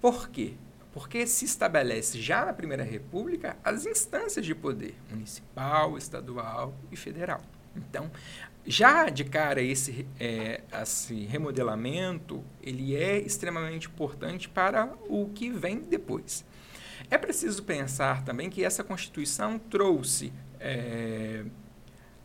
[0.00, 0.54] Por quê?
[0.92, 7.40] Porque se estabelece já na Primeira República as instâncias de poder municipal, estadual e federal.
[7.76, 8.10] Então,
[8.66, 15.78] já de cara esse, é, esse remodelamento ele é extremamente importante para o que vem
[15.78, 16.44] depois.
[17.08, 21.44] É preciso pensar também que essa Constituição trouxe é,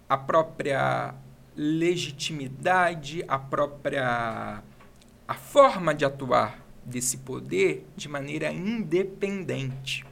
[0.07, 1.13] a própria
[1.55, 4.63] legitimidade, a própria
[5.27, 10.05] a forma de atuar desse poder de maneira independente,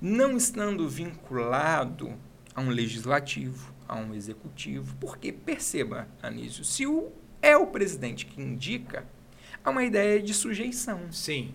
[0.00, 2.12] não estando vinculado
[2.54, 8.42] a um legislativo, a um executivo, porque perceba, Anísio, se o, é o presidente que
[8.42, 9.06] indica,
[9.64, 11.10] há uma ideia de sujeição.
[11.10, 11.54] Sim.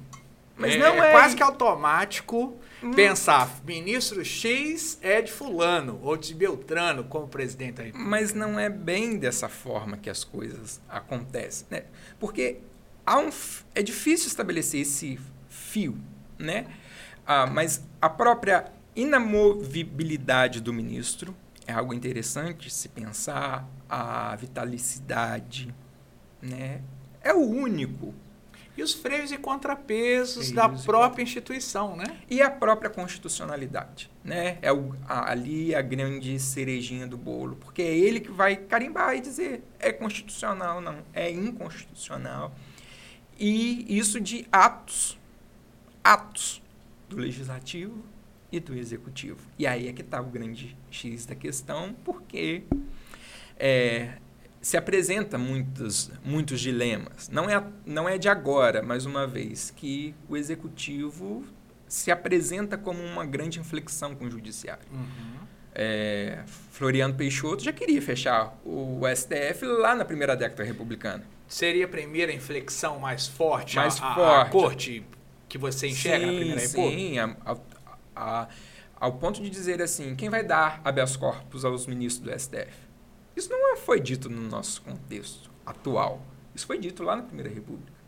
[0.60, 2.94] Mas é, não é, quase que automático Hum.
[2.94, 8.10] pensar ministro X é de fulano ou de Beltrano como presidente da República.
[8.10, 11.84] Mas não é bem dessa forma que as coisas acontecem, né?
[12.18, 12.60] Porque
[13.06, 13.30] há um,
[13.76, 15.20] é difícil estabelecer esse
[15.50, 15.98] fio,
[16.38, 16.68] né?
[17.28, 21.36] Ah, mas a própria inamovibilidade do ministro
[21.68, 25.74] é algo interessante se pensar, a vitalicidade,
[26.42, 26.82] né?
[27.22, 28.14] É o único.
[28.80, 32.22] E os freios e contrapesos Freios da e própria instituição, né?
[32.30, 34.58] E a própria constitucionalidade, né?
[34.62, 39.16] É o, a- ali a grande cerejinha do bolo, porque é ele que vai carimbar
[39.16, 42.56] e dizer é constitucional, não, é inconstitucional.
[43.38, 45.18] E isso de atos,
[46.04, 46.62] atos
[47.10, 48.04] do legislativo
[48.52, 49.40] e do executivo.
[49.58, 52.64] E aí é que está o grande X da questão, porque
[53.58, 54.14] é,
[54.62, 57.30] se apresenta muitos, muitos dilemas.
[57.30, 61.46] Não é, não é de agora, mais uma vez, que o executivo
[61.88, 64.84] se apresenta como uma grande inflexão com o judiciário.
[65.74, 66.40] É,
[66.72, 71.24] Floriano Peixoto já queria fechar o STF lá na primeira década republicana.
[71.48, 74.52] Seria a primeira inflexão mais forte, a- Mais a, a forte.
[74.52, 75.04] corte
[75.48, 76.98] que você enxerga na Primeira República?
[76.98, 77.58] Sim, a- a-
[78.16, 78.48] a-
[79.00, 82.89] ao ponto de dizer assim, quem vai dar habeas corpus aos ministros do STF?
[83.36, 86.22] Isso não é- foi dito no nosso contexto atual.
[86.54, 88.00] Isso foi dito lá na Primeira República.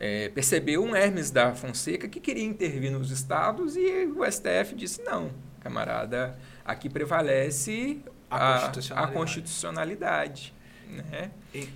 [0.00, 5.02] É, percebeu um Hermes da Fonseca que queria intervir nos estados e o STF disse:
[5.02, 9.10] não, camarada, aqui prevalece a, a constitucionalidade.
[9.10, 10.54] A constitucionalidade
[10.88, 11.30] né?
[11.54, 11.68] E,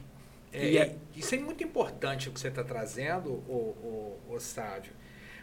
[0.53, 4.41] é, e é, isso é muito importante o que você está trazendo, o, o, o
[4.41, 4.93] Sávio,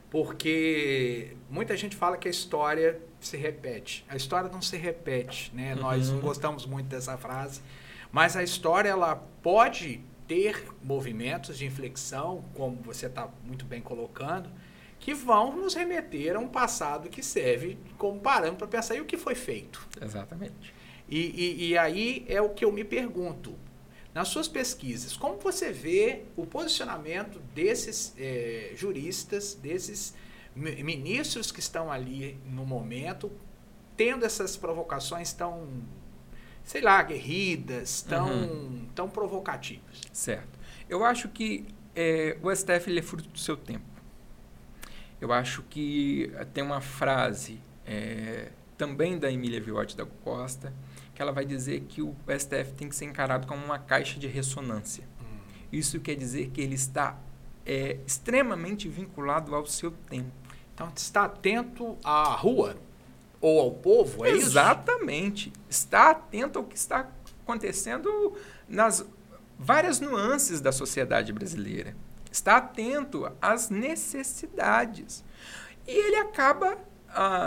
[0.10, 4.06] porque muita gente fala que a história se repete.
[4.10, 5.76] A história não se repete, né?
[5.76, 5.82] Uhum.
[5.82, 7.62] Nós não gostamos muito dessa frase,
[8.12, 14.50] mas a história ela pode ter movimentos de inflexão, como você está muito bem colocando,
[15.00, 19.06] que vão nos remeter a um passado que serve como parâmetro para pensar e o
[19.06, 19.88] que foi feito.
[20.00, 20.74] Exatamente.
[21.08, 23.56] E, e, e aí é o que eu me pergunto.
[24.14, 30.16] Nas suas pesquisas, como você vê o posicionamento desses é, juristas, desses
[30.56, 33.32] ministros que estão ali no momento,
[33.96, 35.68] tendo essas provocações tão,
[36.64, 38.88] sei lá, guerridas, tão, uhum.
[38.96, 40.02] tão provocativas?
[40.12, 40.60] Certo.
[40.90, 43.86] Eu acho que é, o STF ele é fruto do seu tempo.
[45.22, 50.74] Eu acho que tem uma frase é, também da Emília Viotti da Costa,
[51.20, 54.26] que ela vai dizer que o STF tem que ser encarado como uma caixa de
[54.26, 55.04] ressonância.
[55.20, 55.38] Hum.
[55.70, 57.18] Isso quer dizer que ele está
[57.66, 60.32] é, extremamente vinculado ao seu tempo.
[60.74, 62.78] Então, está atento à rua
[63.42, 64.40] ou ao povo, é Exatamente.
[64.40, 64.48] isso?
[64.48, 65.54] Exatamente.
[65.70, 67.10] Está atento ao que está
[67.44, 69.06] acontecendo nas
[69.58, 71.98] várias nuances da sociedade brasileira.
[72.32, 75.22] Está atento às necessidades.
[75.86, 76.78] E ele acaba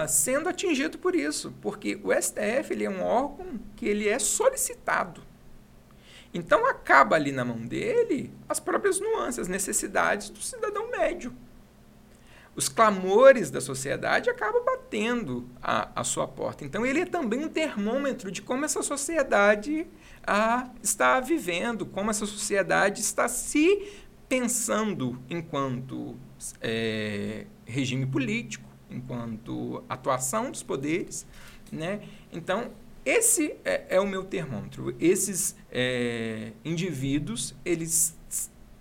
[0.09, 5.23] sendo atingido por isso, porque o STF ele é um órgão que ele é solicitado.
[6.35, 11.35] Então acaba ali na mão dele as próprias nuances, as necessidades do cidadão médio.
[12.55, 16.65] Os clamores da sociedade acabam batendo a, a sua porta.
[16.65, 19.87] Então ele é também um termômetro de como essa sociedade
[20.83, 23.91] está vivendo, como essa sociedade está se
[24.29, 26.17] pensando enquanto
[26.61, 31.27] é, regime político enquanto atuação dos poderes,
[31.71, 32.01] né?
[32.33, 32.71] Então,
[33.05, 34.95] esse é, é o meu termômetro.
[35.01, 38.17] Esses é, indivíduos, eles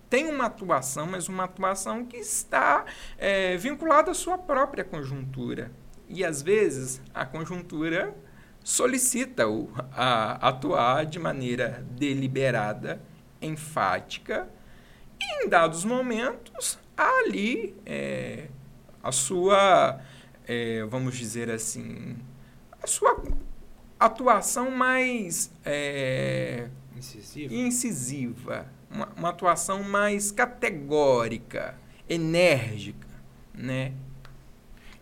[0.08, 2.84] têm uma atuação, mas uma atuação que está
[3.18, 5.72] é, vinculada à sua própria conjuntura.
[6.08, 8.14] E, às vezes, a conjuntura
[8.62, 13.00] solicita-o a atuar de maneira deliberada,
[13.40, 14.48] enfática,
[15.18, 18.48] e, em dados momentos, ali é,
[19.02, 20.00] a sua,
[20.46, 22.16] é, vamos dizer assim,
[22.82, 23.22] a sua
[23.98, 31.76] atuação mais é, incisiva, incisiva uma, uma, atuação mais categórica,
[32.08, 33.08] enérgica,
[33.54, 33.92] né?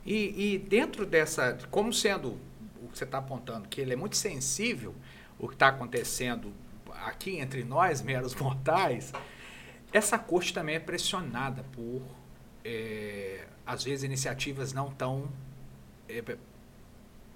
[0.05, 2.39] E, e dentro dessa, como sendo
[2.83, 4.95] o que você está apontando, que ele é muito sensível
[5.39, 6.53] o que está acontecendo
[7.07, 9.13] aqui entre nós, meros mortais,
[9.93, 12.03] essa corte também é pressionada por
[12.65, 15.29] é, às vezes, iniciativas não tão
[16.09, 16.37] é,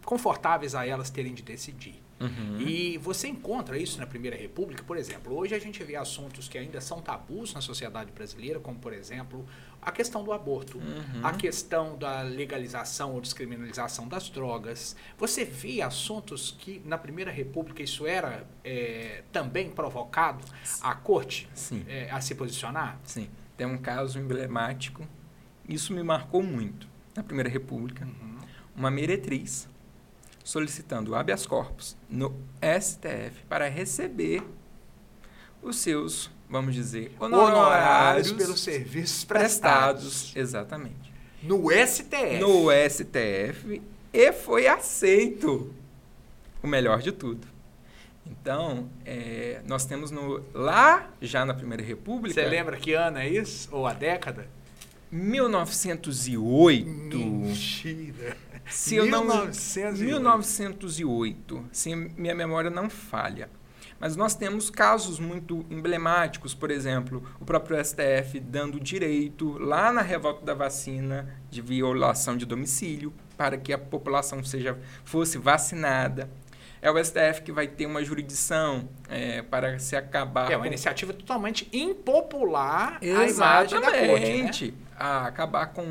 [0.04, 2.02] confortáveis a elas terem de decidir.
[2.20, 2.60] Uhum.
[2.60, 5.36] E você encontra isso na Primeira República, por exemplo.
[5.36, 9.44] Hoje a gente vê assuntos que ainda são tabus na sociedade brasileira, como, por exemplo,
[9.82, 11.20] a questão do aborto, uhum.
[11.22, 14.96] a questão da legalização ou descriminalização das drogas.
[15.18, 20.44] Você vê assuntos que na Primeira República isso era é, também provocado
[20.80, 21.48] a corte
[21.88, 22.98] é, a se posicionar?
[23.04, 23.28] Sim.
[23.56, 25.06] Tem um caso emblemático
[25.68, 26.86] isso me marcou muito.
[27.14, 28.38] Na Primeira República, uhum.
[28.76, 29.68] uma meretriz
[30.42, 34.42] solicitando habeas corpus no STF para receber
[35.62, 40.02] os seus, vamos dizer, honorários, honorários pelos serviços prestados.
[40.02, 40.36] prestados.
[40.36, 41.12] Exatamente.
[41.42, 42.38] No STF.
[42.40, 43.80] No STF
[44.12, 45.74] e foi aceito.
[46.62, 47.46] O melhor de tudo.
[48.26, 52.40] Então, é, nós temos no, lá, já na Primeira República.
[52.40, 53.68] Você lembra que ano é isso?
[53.70, 54.46] Ou a década?
[55.10, 57.18] 1908.
[57.18, 58.36] Mentira.
[58.68, 60.10] Se 1908.
[60.10, 63.48] eu não 1908, se minha memória não falha.
[64.00, 70.02] Mas nós temos casos muito emblemáticos, por exemplo, o próprio STF dando direito lá na
[70.02, 76.28] revolta da vacina de violação de domicílio para que a população seja fosse vacinada.
[76.82, 80.52] É o STF que vai ter uma jurisdição é, para se acabar.
[80.52, 80.66] É uma com...
[80.66, 83.32] iniciativa totalmente impopular Exatamente.
[83.32, 84.74] a imagem da corte, né?
[84.98, 85.84] A acabar com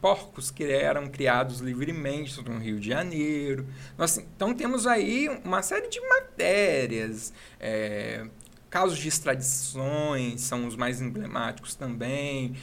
[0.00, 3.66] porcos que eram criados livremente no Rio de Janeiro.
[3.98, 8.26] Nós, então temos aí uma série de matérias, é,
[8.70, 12.54] casos de extradições são os mais emblemáticos também,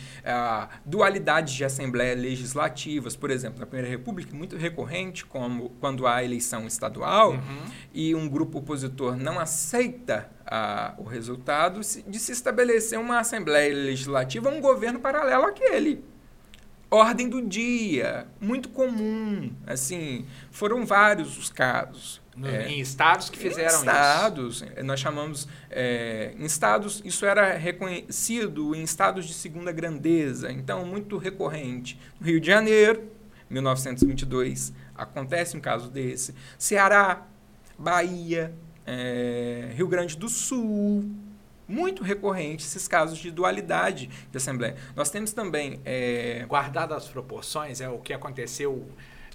[0.86, 6.66] dualidades de assembleias legislativas, por exemplo, na Primeira República, muito recorrente, como quando há eleição
[6.66, 7.72] estadual, uhum.
[7.93, 14.49] e um grupo opositor não aceita a, o resultado de se estabelecer uma Assembleia Legislativa,
[14.49, 16.03] um governo paralelo àquele.
[16.89, 19.51] Ordem do dia, muito comum.
[19.66, 22.22] Assim, foram vários os casos.
[22.38, 24.83] No, é, em estados que fizeram em estados, isso.
[24.83, 31.17] nós chamamos é, em estados, isso era reconhecido em estados de segunda grandeza, então muito
[31.17, 31.99] recorrente.
[32.19, 33.09] No Rio de Janeiro,
[33.49, 36.35] 1922, acontece um caso desse.
[36.59, 37.25] Ceará,
[37.77, 38.53] Bahia,
[38.85, 41.09] é, Rio Grande do Sul,
[41.67, 44.75] muito recorrente esses casos de dualidade de Assembleia.
[44.95, 45.81] Nós temos também.
[45.83, 46.45] É...
[46.47, 48.88] Guardado as proporções, é o que aconteceu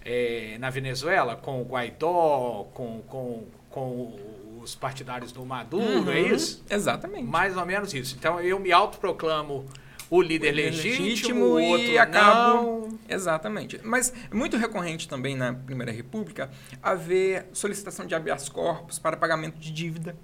[0.05, 4.17] é, na Venezuela com o Guaidó, com, com, com
[4.61, 6.65] os partidários do Maduro, é uhum, é isso?
[6.69, 7.25] Exatamente.
[7.25, 8.17] Mais ou menos isso.
[8.19, 9.67] Então eu me autoproclamo
[10.11, 12.89] o líder, o legítimo, legítimo o outro e acabo.
[12.89, 12.99] Não.
[13.09, 13.81] Exatamente.
[13.83, 16.51] Mas é muito recorrente também na Primeira República
[16.83, 20.15] haver solicitação de habeas corpus para pagamento de dívida.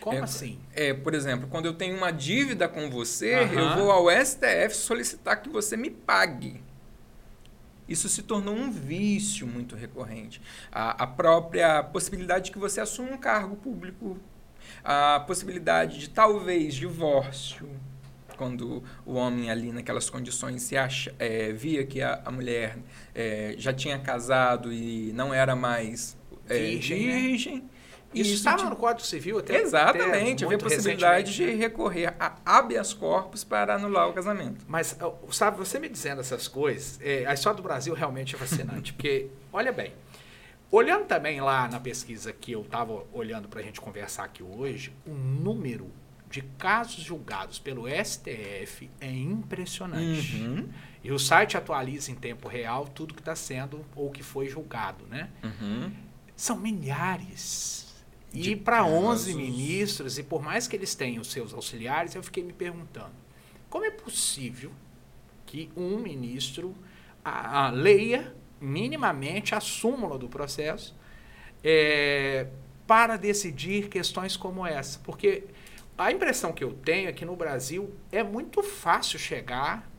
[0.00, 0.60] Como é, assim?
[0.72, 3.58] É, por exemplo, quando eu tenho uma dívida com você, uhum.
[3.58, 6.62] eu vou ao STF solicitar que você me pague.
[7.88, 10.40] Isso se tornou um vício muito recorrente.
[10.72, 14.18] A, a própria possibilidade de que você assuma um cargo público,
[14.82, 17.68] a possibilidade de talvez divórcio,
[18.36, 22.76] quando o homem ali naquelas condições se acha, é, via que a, a mulher
[23.14, 26.16] é, já tinha casado e não era mais
[26.48, 27.20] é, virgem, né?
[27.20, 27.62] virgem né?
[28.20, 33.44] Isso, Isso estava no Código Civil até Exatamente, havia possibilidade de recorrer a habeas corpus
[33.44, 34.64] para anular o casamento.
[34.66, 34.96] Mas,
[35.32, 39.28] sabe, você me dizendo essas coisas, é, a história do Brasil realmente é fascinante, porque,
[39.52, 39.92] olha bem,
[40.70, 44.92] olhando também lá na pesquisa que eu estava olhando para a gente conversar aqui hoje,
[45.06, 45.90] o número
[46.28, 50.36] de casos julgados pelo STF é impressionante.
[50.36, 50.68] Uhum.
[51.02, 55.06] E o site atualiza em tempo real tudo que está sendo ou que foi julgado,
[55.06, 55.30] né?
[55.42, 55.92] Uhum.
[56.34, 57.85] São milhares
[58.32, 62.52] e para 11 ministros, e por mais que eles tenham seus auxiliares, eu fiquei me
[62.52, 63.14] perguntando:
[63.70, 64.72] como é possível
[65.44, 66.74] que um ministro
[67.24, 70.94] a, a leia minimamente a súmula do processo
[71.62, 72.48] é,
[72.86, 74.98] para decidir questões como essa?
[75.00, 75.44] Porque
[75.96, 79.90] a impressão que eu tenho é que no Brasil é muito fácil chegar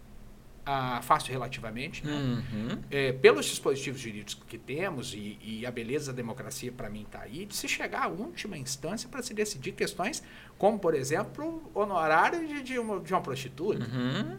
[0.69, 2.11] ah, fácil relativamente, né?
[2.13, 2.83] uhum.
[2.91, 7.21] é, pelos dispositivos jurídicos que temos, e, e a beleza da democracia para mim está
[7.21, 10.21] aí, de se chegar à última instância para se decidir questões
[10.57, 13.85] como, por exemplo, honorário de, de, uma, de uma prostituta.
[13.85, 14.37] Uhum.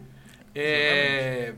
[0.55, 1.55] É,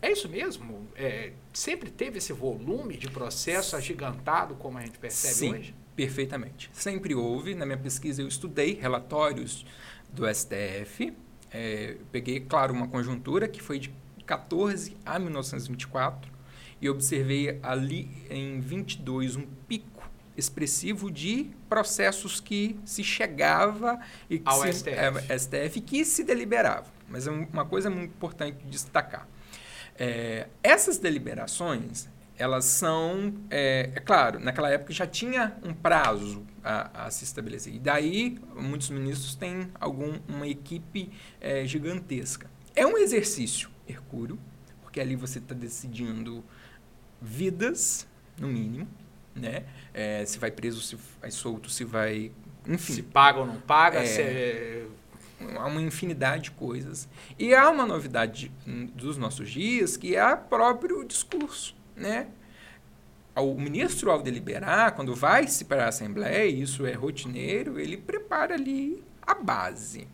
[0.00, 0.88] é isso mesmo?
[0.96, 5.74] É, sempre teve esse volume de processo agigantado como a gente percebe Sim, hoje?
[5.94, 6.70] Perfeitamente.
[6.72, 7.54] Sempre houve.
[7.54, 9.66] Na minha pesquisa eu estudei relatórios
[10.10, 11.12] do STF,
[11.52, 13.92] é, peguei, claro, uma conjuntura que foi de
[14.26, 16.30] 14 a 1924
[16.80, 24.48] e observei ali em 22 um pico expressivo de processos que se chegava e que
[24.48, 24.88] ao se, STF.
[24.88, 26.86] É, STF que se deliberava.
[27.08, 29.28] Mas é uma coisa muito importante destacar.
[29.98, 32.08] É, essas deliberações
[32.40, 37.74] elas são, é, é, claro, naquela época já tinha um prazo a, a, se estabelecer.
[37.74, 42.50] E daí, muitos ministros têm algum, uma equipe é, gigantesca.
[42.74, 44.38] É um exercício hercúleo,
[44.80, 46.42] porque ali você está decidindo
[47.20, 48.88] vidas, no mínimo,
[49.34, 49.64] né?
[49.92, 52.32] É, se vai preso, se vai solto, se vai...
[52.66, 52.94] Enfim.
[52.94, 54.86] Se paga ou não paga, é, se...
[55.58, 57.06] Há uma infinidade de coisas.
[57.38, 58.50] E há uma novidade
[58.94, 62.26] dos nossos dias, que é o próprio discurso né?
[63.36, 68.54] O ministro, ao deliberar, quando vai se para a Assembleia, isso é rotineiro, ele prepara
[68.54, 70.06] ali a base.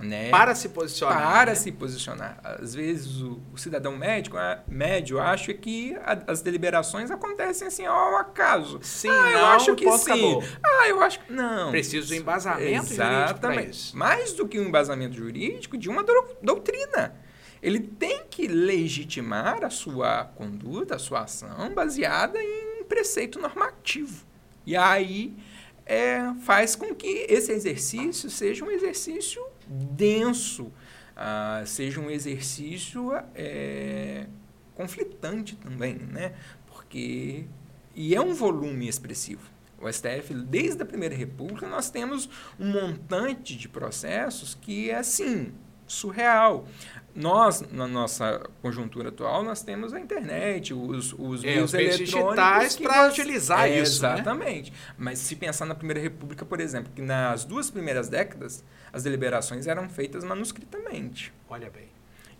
[0.00, 0.30] Né?
[0.30, 1.32] Para se posicionar.
[1.32, 1.54] Para né?
[1.54, 2.40] se posicionar.
[2.42, 4.36] Às vezes o, o cidadão médico,
[4.66, 8.80] médio acha que a, as deliberações acontecem assim ao acaso.
[8.82, 10.10] Sim, ah, eu não, acho que sim.
[10.10, 10.44] Acabou.
[10.62, 11.70] Ah, eu acho que não.
[11.70, 13.62] Preciso do embasamento Exatamente.
[13.64, 13.98] jurídico.
[13.98, 16.04] Mais do que um embasamento jurídico, de uma
[16.42, 17.14] doutrina
[17.62, 24.26] ele tem que legitimar a sua conduta, a sua ação, baseada em preceito normativo.
[24.66, 25.36] E aí
[25.86, 34.26] é, faz com que esse exercício seja um exercício denso, uh, seja um exercício é,
[34.74, 36.34] conflitante também, né?
[36.66, 37.46] Porque
[37.94, 39.50] e é um volume expressivo.
[39.80, 45.52] O STF, desde a Primeira República, nós temos um montante de processos que é assim
[45.86, 46.66] surreal.
[47.14, 53.08] Nós, na nossa conjuntura atual, nós temos a internet, os, os é, meios eletrônicos para
[53.08, 54.02] utilizar é, isso.
[54.02, 54.14] Né?
[54.14, 54.70] Exatamente.
[54.70, 54.76] Né?
[54.96, 59.66] Mas se pensar na Primeira República, por exemplo, que nas duas primeiras décadas as deliberações
[59.66, 61.32] eram feitas manuscritamente.
[61.50, 61.88] Olha bem.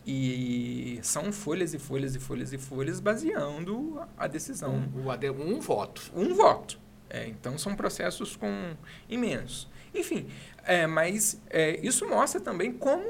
[0.06, 4.74] E são folhas e folhas e folhas e folhas baseando a decisão.
[4.94, 6.10] Um, um voto.
[6.14, 6.80] Um voto.
[7.08, 8.74] É, então, são processos com
[9.06, 9.70] imensos.
[9.94, 10.26] Enfim,
[10.64, 13.04] é, mas é, isso mostra também como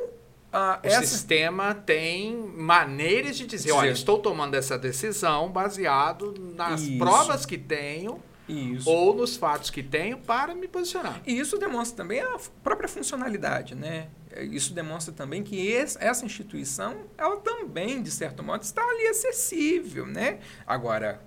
[0.52, 1.06] ah, o essa...
[1.06, 6.98] sistema tem maneiras de dizer, dizer, olha, estou tomando essa decisão baseado nas isso.
[6.98, 8.88] provas que tenho isso.
[8.88, 11.22] ou nos fatos que tenho para me posicionar.
[11.26, 14.08] E isso demonstra também a própria funcionalidade, né?
[14.50, 20.06] Isso demonstra também que esse, essa instituição, ela também, de certo modo, está ali acessível,
[20.06, 20.38] né?
[20.66, 21.22] Agora,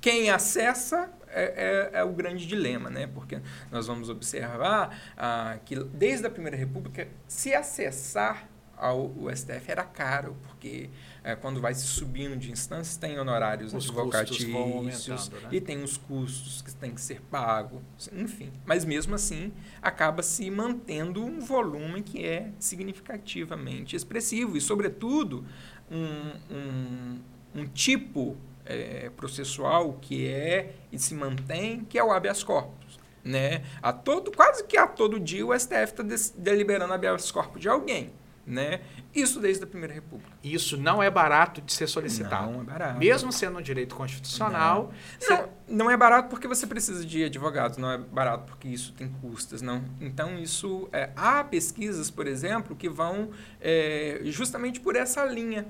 [0.00, 3.06] quem acessa é, é, é, o grande dilema, né?
[3.06, 8.48] Porque nós vamos observar ah, que desde a Primeira República, se acessar
[8.78, 10.88] ao STF era caro, porque
[11.22, 15.48] é, quando vai se subindo de instâncias, tem honorários os advocatícios né?
[15.52, 17.80] e tem os custos que têm que ser pagos,
[18.12, 18.52] enfim.
[18.64, 19.52] Mas mesmo assim,
[19.82, 25.44] acaba se mantendo um volume que é significativamente expressivo e, sobretudo,
[25.90, 27.20] um, um,
[27.56, 32.98] um tipo é, processual que é e se mantém, que é o habeas corpus.
[33.24, 33.64] Né?
[33.82, 36.02] A todo, quase que a todo dia o STF está
[36.36, 38.12] deliberando habeas corpus de alguém.
[38.48, 38.80] Né?
[39.14, 40.32] Isso desde a Primeira República.
[40.42, 42.50] Isso não é barato de ser solicitado.
[42.50, 42.98] Não é barato.
[42.98, 44.84] Mesmo sendo um direito constitucional.
[44.84, 45.18] Não.
[45.18, 45.36] Você...
[45.36, 49.08] não, não é barato porque você precisa de advogados, não é barato porque isso tem
[49.20, 49.84] custas, não.
[50.00, 50.88] Então, isso.
[50.92, 53.30] É, há pesquisas, por exemplo, que vão
[53.60, 55.66] é, justamente por essa linha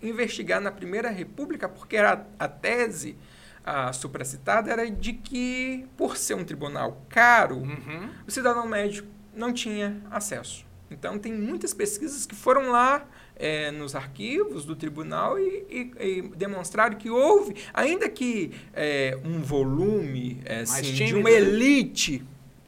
[0.00, 3.16] investigar na Primeira República, porque era a tese
[3.64, 8.10] a supracitada era de que, por ser um tribunal caro, uhum.
[8.26, 10.66] o cidadão médio não tinha acesso.
[10.92, 16.22] Então, tem muitas pesquisas que foram lá é, nos arquivos do tribunal e, e, e,
[16.36, 21.36] demonstraram que houve, ainda que é, um volume é, assim, de uma né?
[21.36, 22.24] elite,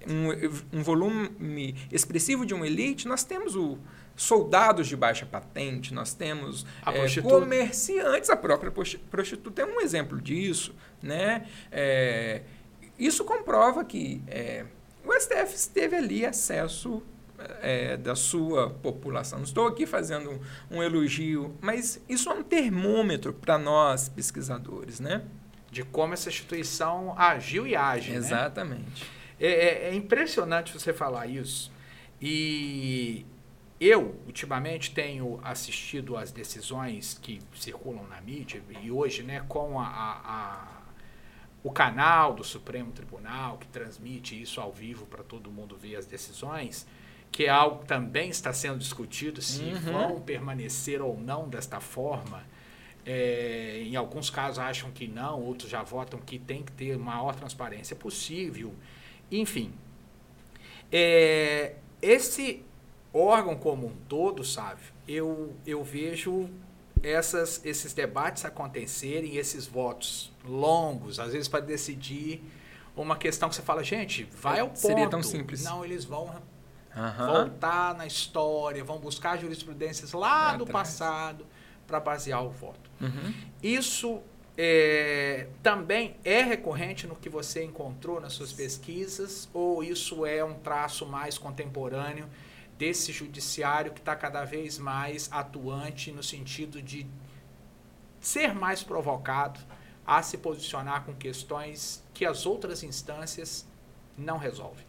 [0.06, 3.78] um, um volume expressivo de uma elite, nós temos o,
[4.16, 8.72] soldados de baixa patente, nós temos é, comerciantes, a própria
[9.10, 10.74] prostituta é um exemplo disso.
[11.02, 11.46] Né?
[11.70, 12.42] É,
[12.98, 14.64] isso comprova que é,
[15.04, 17.02] o STF teve ali acesso
[17.60, 19.38] é, da sua população.
[19.38, 20.30] Não estou aqui fazendo
[20.70, 25.00] um, um elogio, mas isso é um termômetro para nós, pesquisadores.
[25.00, 25.22] Né?
[25.70, 28.12] De como essa instituição agiu e age.
[28.12, 28.16] Né?
[28.16, 29.04] Exatamente.
[29.04, 29.08] Né?
[29.40, 31.72] É, é impressionante você falar isso.
[32.20, 33.26] E
[33.80, 39.86] eu, ultimamente, tenho assistido às decisões que circulam na mídia e hoje, né, com a,
[39.86, 40.82] a, a,
[41.62, 46.06] o canal do Supremo Tribunal, que transmite isso ao vivo para todo mundo ver as
[46.06, 46.86] decisões,
[47.34, 49.80] que é algo que também está sendo discutido se uhum.
[49.80, 52.44] vão permanecer ou não desta forma.
[53.04, 57.34] É, em alguns casos acham que não, outros já votam que tem que ter maior
[57.34, 58.72] transparência possível.
[59.32, 59.72] Enfim,
[60.92, 62.62] é, esse
[63.12, 66.48] órgão como um todo, sabe, eu, eu vejo
[67.02, 72.44] essas, esses debates acontecerem, esses votos longos, às vezes para decidir
[72.96, 74.78] uma questão que você fala, gente, vai ao ponto.
[74.78, 75.64] Seria tão simples.
[75.64, 76.32] Não, eles vão
[76.96, 77.26] uhum.
[77.26, 80.88] voltar na história, vão buscar jurisprudências lá, lá do atrás.
[80.88, 81.46] passado
[81.86, 82.90] para basear o voto.
[83.00, 83.34] Uhum.
[83.62, 84.22] Isso
[84.56, 90.54] é, também é recorrente no que você encontrou nas suas pesquisas ou isso é um
[90.54, 92.28] traço mais contemporâneo
[92.78, 97.06] desse judiciário que está cada vez mais atuante no sentido de
[98.20, 99.60] ser mais provocado
[100.06, 103.66] a se posicionar com questões que as outras instâncias
[104.16, 104.84] não resolvem.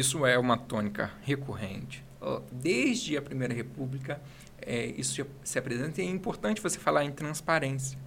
[0.00, 2.04] Isso é uma tônica recorrente.
[2.50, 4.20] Desde a Primeira República,
[4.60, 7.98] é, isso se apresenta e é importante você falar em transparência,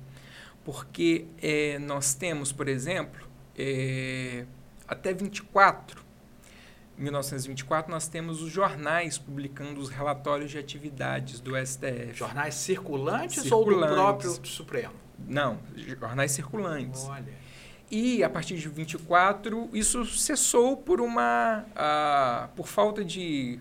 [0.65, 3.27] porque é, nós temos, por exemplo,
[3.57, 4.45] é,
[4.87, 6.09] até 24
[6.99, 12.13] 1924, nós temos os jornais publicando os relatórios de atividades do STF.
[12.13, 13.51] Jornais circulantes, circulantes.
[13.51, 14.93] ou do próprio Supremo?
[15.17, 17.03] Não, jornais circulantes.
[17.05, 17.48] Olha.
[17.91, 23.59] E a partir de 24, isso cessou por uma uh, por falta de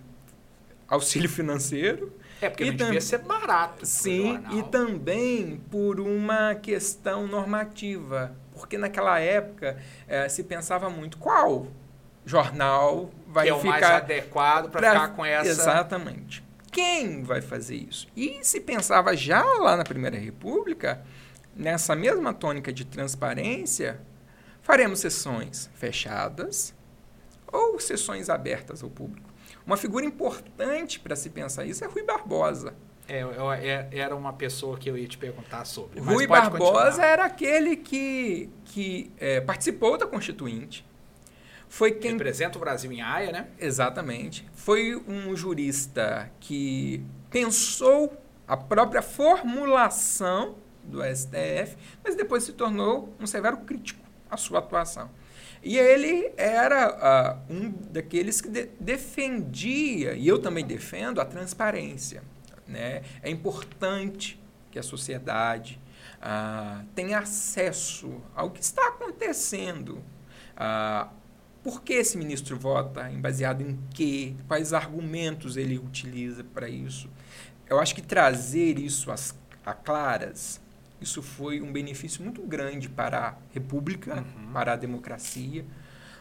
[0.87, 2.13] auxílio financeiro.
[2.41, 3.85] É, porque e não devia ser barato.
[3.85, 8.33] Sim, e também por uma questão normativa.
[8.53, 9.77] Porque naquela época
[10.07, 11.69] eh, se pensava muito qual
[12.29, 17.41] jornal vai que é o ficar mais adequado para ficar com essa exatamente quem vai
[17.41, 21.01] fazer isso e se pensava já lá na primeira república
[21.57, 23.99] nessa mesma tônica de transparência
[24.69, 26.75] faremos sessões fechadas
[27.51, 29.27] ou sessões abertas ao público
[29.67, 32.75] uma figura importante para se pensar isso é Rui Barbosa
[33.09, 35.99] é, eu, é, era uma pessoa que eu ia te perguntar sobre.
[35.99, 37.07] Rui Barbosa continuar.
[37.07, 40.85] era aquele que, que é, participou da Constituinte,
[41.71, 43.49] foi quem representa o Brasil em Haia, né?
[43.59, 44.47] Exatamente.
[44.53, 48.15] Foi um jurista que pensou
[48.47, 55.11] a própria formulação do STF, mas depois se tornou um severo crítico a sua atuação.
[55.63, 62.23] E ele era uh, um daqueles que de defendia, e eu também defendo, a transparência.
[62.67, 63.03] Né?
[63.23, 65.81] É importante que a sociedade
[66.19, 70.03] uh, tenha acesso ao que está acontecendo.
[70.55, 71.09] Uh,
[71.63, 73.11] por que esse ministro vota?
[73.17, 74.35] Baseado em quê?
[74.47, 77.11] Quais argumentos ele utiliza para isso?
[77.69, 79.35] Eu acho que trazer isso às,
[79.85, 80.61] claras
[81.01, 84.53] isso foi um benefício muito grande para a República, uhum.
[84.53, 85.65] para a democracia.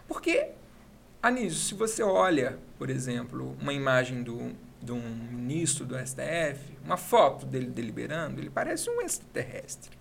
[0.08, 0.50] Porque,
[1.22, 4.52] Anísio, se você olha, por exemplo, uma imagem do,
[4.82, 5.02] de um
[5.32, 9.98] ministro do STF, uma foto dele deliberando, ele parece um extraterrestre.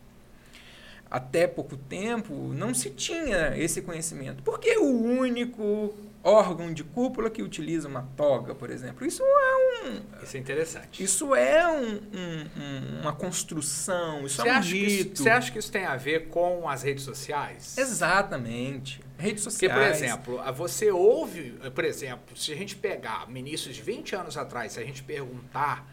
[1.10, 4.42] Até pouco tempo não se tinha esse conhecimento.
[4.42, 9.06] Porque o único órgão de cúpula que utiliza uma toga, por exemplo.
[9.06, 10.22] Isso é um.
[10.22, 11.02] Isso é interessante.
[11.02, 14.60] Isso é um, um, uma construção, isso você é um.
[14.60, 17.76] Isso, você acha que isso tem a ver com as redes sociais?
[17.78, 19.00] Exatamente.
[19.18, 19.72] Redes sociais.
[19.72, 24.36] Porque, por exemplo, você ouve, por exemplo, se a gente pegar ministros de 20 anos
[24.36, 25.86] atrás, se a gente perguntar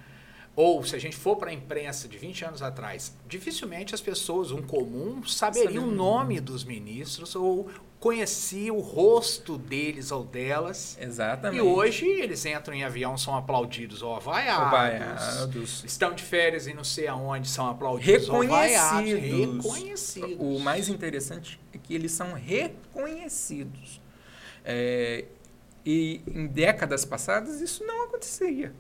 [0.56, 4.52] ou se a gente for para a imprensa de 20 anos atrás, dificilmente as pessoas,
[4.52, 7.70] um comum, saberiam o nome dos ministros ou
[8.04, 10.98] conhecia o rosto deles ou delas.
[11.00, 11.58] Exatamente.
[11.58, 15.86] E hoje eles entram em avião, são aplaudidos ou avaiados.
[15.86, 19.64] Estão de férias e não sei aonde são aplaudidos reconhecidos.
[19.64, 20.36] Reconhecidos.
[20.38, 24.02] O mais interessante é que eles são reconhecidos.
[24.66, 25.24] É,
[25.86, 28.74] e em décadas passadas isso não acontecia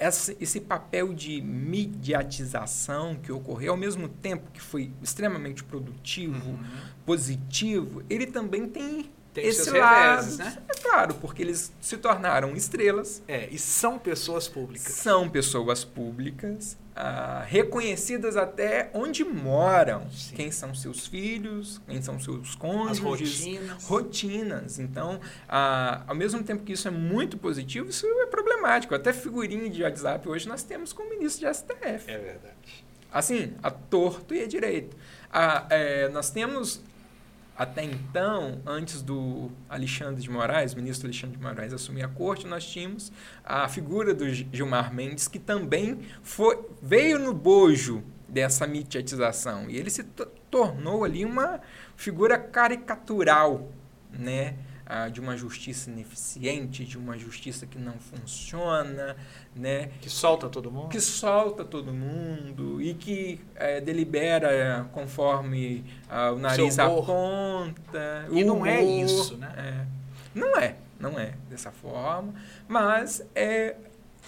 [0.00, 6.58] essa, esse papel de mediatização que ocorreu, ao mesmo tempo que foi extremamente produtivo, uhum.
[7.04, 10.16] positivo, ele também tem, tem esse lado.
[10.16, 10.58] Reveses, né?
[10.68, 13.22] É claro, porque eles se tornaram estrelas.
[13.28, 14.92] É, e são pessoas públicas.
[14.92, 20.34] São pessoas públicas ah, reconhecidas até onde moram, Sim.
[20.34, 23.84] quem são seus filhos, quem são seus cônjuges, As rotinas.
[23.84, 24.78] rotinas.
[24.78, 28.94] Então, ah, ao mesmo tempo que isso é muito positivo, isso é problemático.
[28.94, 32.10] Até figurinha de WhatsApp hoje nós temos com o ministro de STF.
[32.10, 32.84] É verdade.
[33.12, 34.96] Assim, a torto e a direito.
[35.32, 36.82] Ah, é, nós temos
[37.60, 42.64] até então, antes do Alexandre de Moraes, ministro Alexandre de Moraes assumir a corte, nós
[42.64, 43.12] tínhamos
[43.44, 49.68] a figura do Gilmar Mendes, que também foi, veio no bojo dessa mitiatização.
[49.68, 50.04] E ele se
[50.50, 51.60] tornou ali uma
[51.96, 53.68] figura caricatural,
[54.10, 54.56] né?
[54.92, 59.16] Ah, de uma justiça ineficiente, de uma justiça que não funciona,
[59.54, 59.90] né?
[60.00, 60.88] Que solta todo mundo?
[60.88, 68.26] Que solta todo mundo e que é, delibera conforme ah, o nariz aponta.
[68.32, 69.54] E não é isso, né?
[69.56, 69.86] É.
[70.34, 72.34] Não é, não é dessa forma,
[72.66, 73.76] mas é,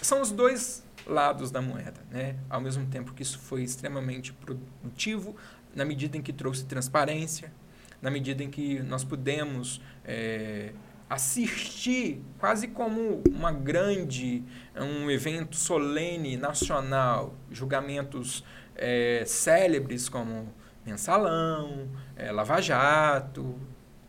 [0.01, 2.37] são os dois lados da moeda, né?
[2.49, 5.35] Ao mesmo tempo que isso foi extremamente produtivo,
[5.75, 7.51] na medida em que trouxe transparência,
[8.03, 10.73] na medida em que nós pudemos é,
[11.09, 14.43] assistir quase como uma grande,
[14.75, 18.43] um evento solene nacional, julgamentos
[18.75, 20.53] é, célebres como
[20.85, 21.87] Mensalão,
[22.17, 23.57] é, Lava Jato,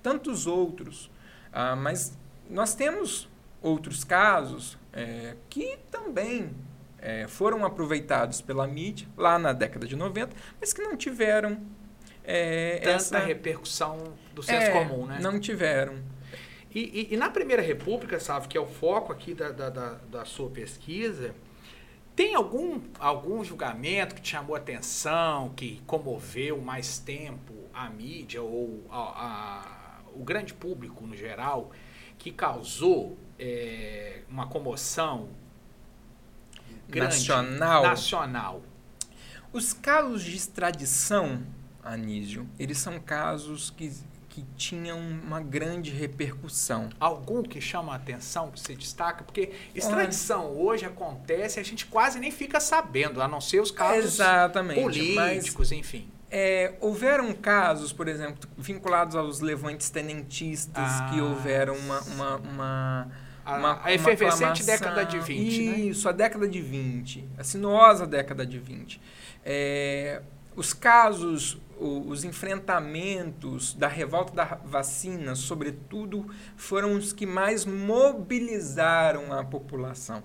[0.02, 1.08] tantos outros.
[1.52, 2.18] Ah, mas
[2.50, 3.28] nós temos
[3.62, 6.50] outros casos é, que também
[6.98, 11.60] é, foram aproveitados pela mídia lá na década de 90, mas que não tiveram
[12.24, 15.18] é, Tanta essa repercussão do senso é, comum, né?
[15.20, 16.02] Não tiveram.
[16.74, 19.90] E, e, e, na Primeira República, sabe, que é o foco aqui da, da, da,
[20.10, 21.34] da sua pesquisa,
[22.16, 28.84] tem algum, algum julgamento que te chamou atenção, que comoveu mais tempo a mídia ou
[28.90, 31.70] a, a, o grande público no geral,
[32.18, 35.28] que causou é, uma comoção
[36.88, 37.82] grande, nacional?
[37.82, 38.62] nacional?
[39.52, 41.40] Os casos de extradição
[41.84, 43.92] Anísio, eles são casos que,
[44.30, 46.88] que tinham uma grande repercussão.
[46.98, 49.22] Algum que chama a atenção, que se destaca?
[49.22, 53.60] Porque extradição Olha, hoje acontece e a gente quase nem fica sabendo, a não ser
[53.60, 56.08] os casos exatamente, políticos, mas, enfim.
[56.30, 63.10] É, houveram casos, por exemplo, vinculados aos levantes tenentistas, ah, que houveram uma, uma, uma
[63.44, 65.62] a, uma, a efervescente uma década de 20.
[65.62, 65.78] Né?
[65.80, 66.10] Isso, né?
[66.10, 67.28] a década de 20.
[67.38, 69.00] A sinuosa década de 20.
[69.44, 70.22] É,
[70.56, 76.26] os casos os enfrentamentos da revolta da vacina, sobretudo,
[76.56, 80.22] foram os que mais mobilizaram a população.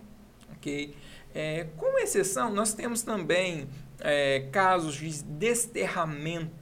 [0.58, 0.96] Okay?
[1.34, 3.68] É, com exceção, nós temos também
[4.00, 6.58] é, casos de desterramentos,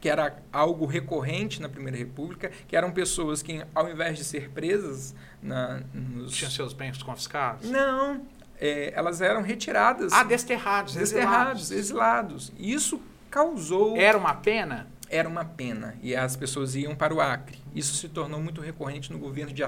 [0.00, 4.50] que era algo recorrente na Primeira República, que eram pessoas que, ao invés de ser
[4.50, 5.14] presas...
[5.40, 6.32] Na, nos...
[6.34, 7.70] Tinham seus bens confiscados?
[7.70, 8.26] Não,
[8.60, 10.12] é, elas eram retiradas.
[10.12, 12.50] Ah, desterrados, desterrados, exilados.
[12.50, 12.52] exilados.
[12.58, 13.00] Isso
[13.34, 13.96] causou.
[13.96, 14.86] Era uma pena?
[15.08, 17.58] era uma pena e as pessoas iam para o Acre.
[17.74, 19.62] Isso se tornou muito recorrente no governo de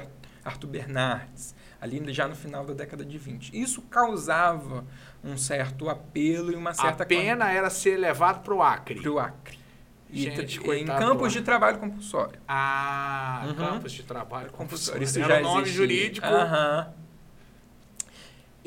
[0.45, 3.57] Arthur Bernardes, ali já no final da década de 20.
[3.57, 4.85] Isso causava
[5.23, 7.05] um certo apelo e uma certa...
[7.05, 9.01] A pena era ser levado para o Acre.
[9.01, 9.59] Para o Acre.
[10.11, 12.39] Gente, e, em campos de trabalho compulsório.
[12.47, 13.55] Ah, uhum.
[13.55, 15.03] campos de trabalho compulsório.
[15.03, 16.27] Isso Era já o nome jurídico.
[16.27, 16.87] Uhum.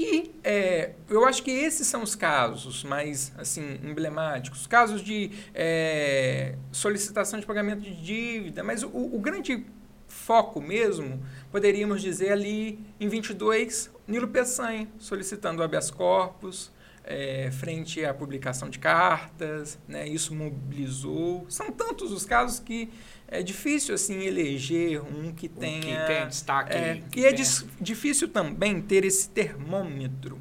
[0.02, 6.56] E é, eu acho que esses são os casos mais assim emblemáticos, casos de é,
[6.72, 9.66] solicitação de pagamento de dívida, mas o, o, grande
[10.08, 11.22] foco mesmo,
[11.52, 16.72] poderíamos dizer ali em 22, Nilo Peçanha solicitando habeas corpus,
[17.04, 20.08] é, frente à publicação de cartas, né?
[20.08, 21.46] isso mobilizou.
[21.50, 22.90] São tantos os casos que
[23.32, 27.32] é difícil assim eleger um que tenha que tem destaque é, que é
[27.80, 30.40] difícil também ter esse termômetro.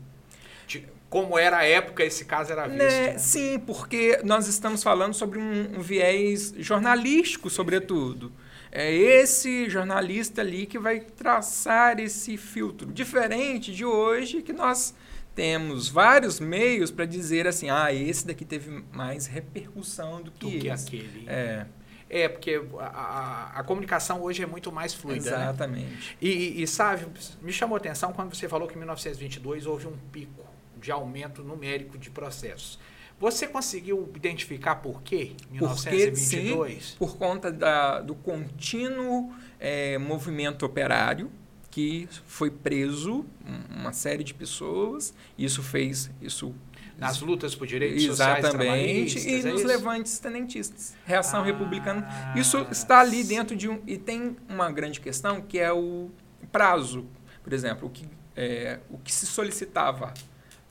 [1.11, 3.12] Como era a época esse caso era visto né?
[3.12, 3.18] Né?
[3.18, 8.32] sim porque nós estamos falando sobre um, um viés jornalístico sobretudo.
[8.70, 12.93] É esse jornalista ali que vai traçar esse filtro.
[12.93, 14.95] Diferente de hoje que nós
[15.34, 20.59] temos vários meios para dizer assim ah esse daqui teve mais repercussão do que, do
[20.59, 21.24] que aquele.
[21.26, 21.64] É
[22.11, 25.30] é, porque a, a, a, comunicação hoje é muito mais fluida.
[25.30, 25.44] Né?
[25.44, 26.09] Exatamente.
[26.11, 26.16] Né?
[26.20, 27.06] E, e, sabe,
[27.42, 30.44] me chamou a atenção quando você falou que em 1922 houve um pico
[30.80, 32.78] de aumento numérico de processos.
[33.20, 35.32] Você conseguiu identificar por quê?
[35.50, 36.54] 1922?
[36.54, 41.30] Porque, sim, por conta da, do contínuo é, movimento operário
[41.70, 43.24] que foi preso
[43.70, 45.12] uma série de pessoas.
[45.36, 46.54] Isso fez, isso
[46.99, 52.34] nas lutas por direitos Exatamente, sociais e é nos levantes tenentistas, reação ah, republicana.
[52.34, 53.80] Isso está ali dentro de um...
[53.86, 56.11] E tem uma grande questão que é o
[56.51, 57.07] prazo.
[57.42, 60.12] Por exemplo, o que, é, o que se solicitava.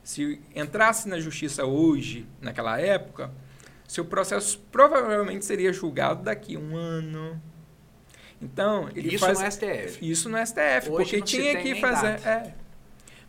[0.04, 3.32] Se entrasse na justiça hoje, naquela época,
[3.88, 7.42] seu processo provavelmente seria julgado daqui a um ano.
[8.42, 9.40] Então, ele isso faz...
[9.40, 10.12] no STF.
[10.12, 12.20] Isso no STF, hoje porque tinha que fazer...
[12.28, 12.54] É,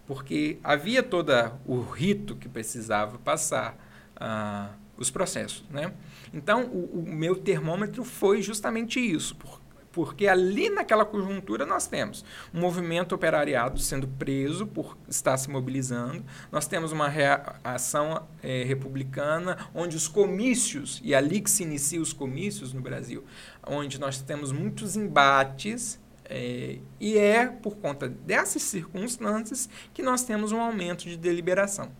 [0.08, 1.30] porque havia todo
[1.66, 3.76] o rito que precisava passar
[4.16, 5.62] uh, os processos.
[5.70, 5.92] Né?
[6.32, 9.60] Então, o, o, meu termômetro foi justamente isso, por,
[9.92, 16.24] porque ali naquela conjuntura nós temos um movimento operariado sendo preso por estar se mobilizando,
[16.50, 22.02] nós temos uma reação é, republicana, onde os comícios, e é ali que se iniciam
[22.02, 23.24] os comícios no Brasil,
[23.66, 30.52] onde nós temos muitos embates é, e é por conta dessas circunstâncias que nós temos
[30.52, 31.90] um aumento de deliberação.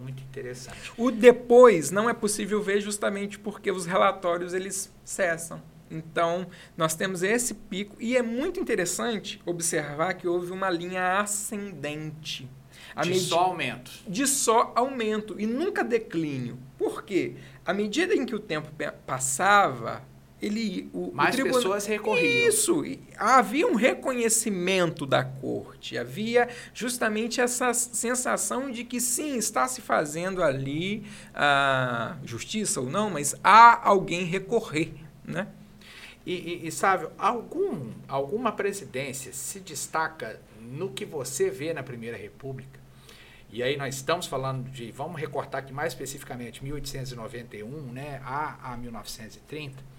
[0.00, 0.92] Muito interessante.
[0.96, 5.62] O depois não é possível ver justamente porque os relatórios eles cessam.
[5.90, 12.48] Então, nós temos esse pico e é muito interessante observar que houve uma linha ascendente.
[12.96, 13.90] A de só aumento.
[14.06, 16.58] De só aumento e nunca declínio.
[16.78, 17.34] Por quê?
[17.64, 18.70] À medida em que o tempo
[19.06, 20.02] passava,
[20.40, 22.48] ele o, mais o tribunal, pessoas recorriam.
[22.48, 22.82] Isso,
[23.16, 30.42] havia um reconhecimento da corte, havia justamente essa sensação de que sim, está se fazendo
[30.42, 34.92] ali a justiça ou não, mas há alguém recorrer,
[35.24, 35.46] né?
[36.26, 42.16] E, e, e sabe, algum, alguma presidência se destaca no que você vê na Primeira
[42.16, 42.80] República?
[43.50, 48.76] E aí nós estamos falando de, vamos recortar aqui mais especificamente, 1891 né, a, a
[48.76, 49.93] 1930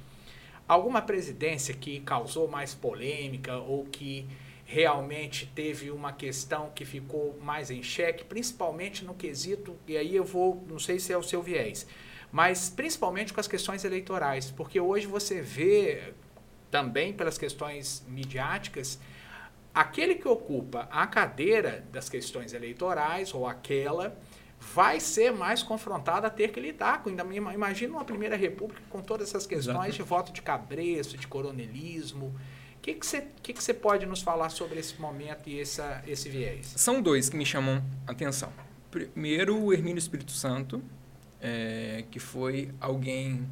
[0.68, 4.28] alguma presidência que causou mais polêmica ou que
[4.66, 10.24] realmente teve uma questão que ficou mais em xeque, principalmente no quesito, e aí eu
[10.24, 11.86] vou, não sei se é o seu viés,
[12.32, 16.14] mas principalmente com as questões eleitorais, porque hoje você vê
[16.72, 19.00] também pelas questões midiáticas,
[19.74, 24.18] aquele que ocupa a cadeira das questões eleitorais ou aquela
[24.74, 27.10] vai ser mais confrontada a ter que lidar com.
[27.10, 29.92] Ainda imagina uma primeira república com todas essas questões Exato.
[29.92, 32.28] de voto de cabresto, de coronelismo.
[32.78, 36.30] O que que você que que pode nos falar sobre esse momento e essa, esse
[36.30, 36.74] viés?
[36.76, 38.52] São dois que me chamam atenção.
[38.92, 40.82] Primeiro, o Hermínio Espírito Santo,
[41.42, 43.48] é, que foi alguém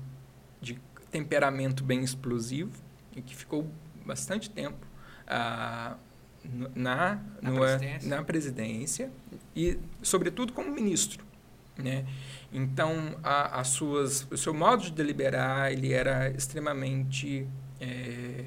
[0.61, 0.79] de
[1.11, 2.71] temperamento bem explosivo
[3.15, 3.67] e que ficou
[4.05, 4.85] bastante tempo
[5.27, 5.97] ah,
[6.75, 8.09] na, na, no, presidência.
[8.09, 9.11] na presidência
[9.55, 11.23] e, sobretudo, como ministro.
[11.77, 12.05] Né?
[12.51, 17.47] Então, a, as suas, o seu modo de deliberar ele era extremamente
[17.79, 18.45] é,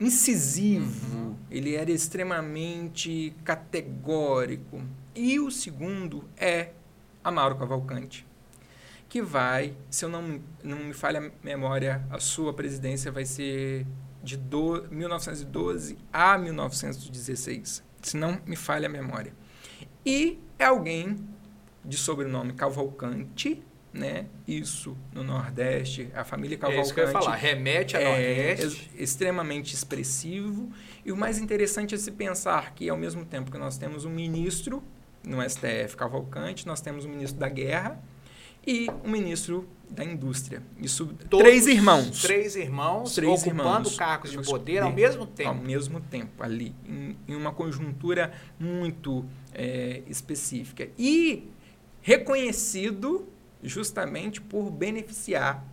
[0.00, 1.36] incisivo, uhum.
[1.50, 4.82] ele era extremamente categórico.
[5.14, 6.72] E o segundo é
[7.22, 8.26] Amaro Cavalcante,
[9.08, 13.86] que vai, se eu não, não me falha a memória, a sua presidência vai ser
[14.22, 19.34] de do, 1912 a 1916, se não me falha a memória.
[20.04, 21.18] E é alguém
[21.84, 23.62] de sobrenome Cavalcante
[23.92, 24.26] né?
[24.48, 26.80] Isso no Nordeste, a família Cavalcante.
[26.80, 28.90] É isso que eu ia falar, remete a é Nordeste.
[28.94, 30.70] ex- extremamente expressivo.
[31.04, 34.10] E o mais interessante é se pensar que, ao mesmo tempo que nós temos um
[34.10, 34.82] ministro
[35.22, 38.02] no STF Cavalcante, nós temos um ministro da Guerra
[38.66, 40.62] e um ministro da Indústria.
[40.78, 42.22] Isso, Todos três irmãos.
[42.22, 43.96] Três irmãos Três ocupando irmãos.
[43.96, 45.54] cargos de poder ao de- mesmo Ao tempo.
[45.62, 49.24] mesmo tempo, ali, em, em uma conjuntura muito
[49.54, 50.88] é, específica.
[50.98, 51.48] E
[52.00, 53.26] reconhecido
[53.62, 55.64] justamente por beneficiar.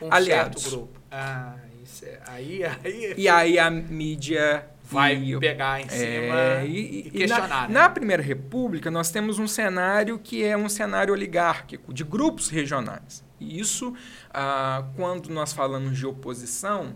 [0.00, 0.66] Um aliados.
[0.68, 0.98] grupo.
[1.10, 1.54] Ah,
[1.84, 6.98] isso é, aí, aí E aí a mídia vai e- pegar em cima É, e,
[7.08, 7.48] e, questionar.
[7.48, 7.74] na, né?
[7.74, 13.24] na Primeira República, nós temos um cenário que é um cenário oligárquico, de grupos regionais.
[13.40, 13.94] E isso,
[14.32, 16.94] ah, quando nós falamos de oposição,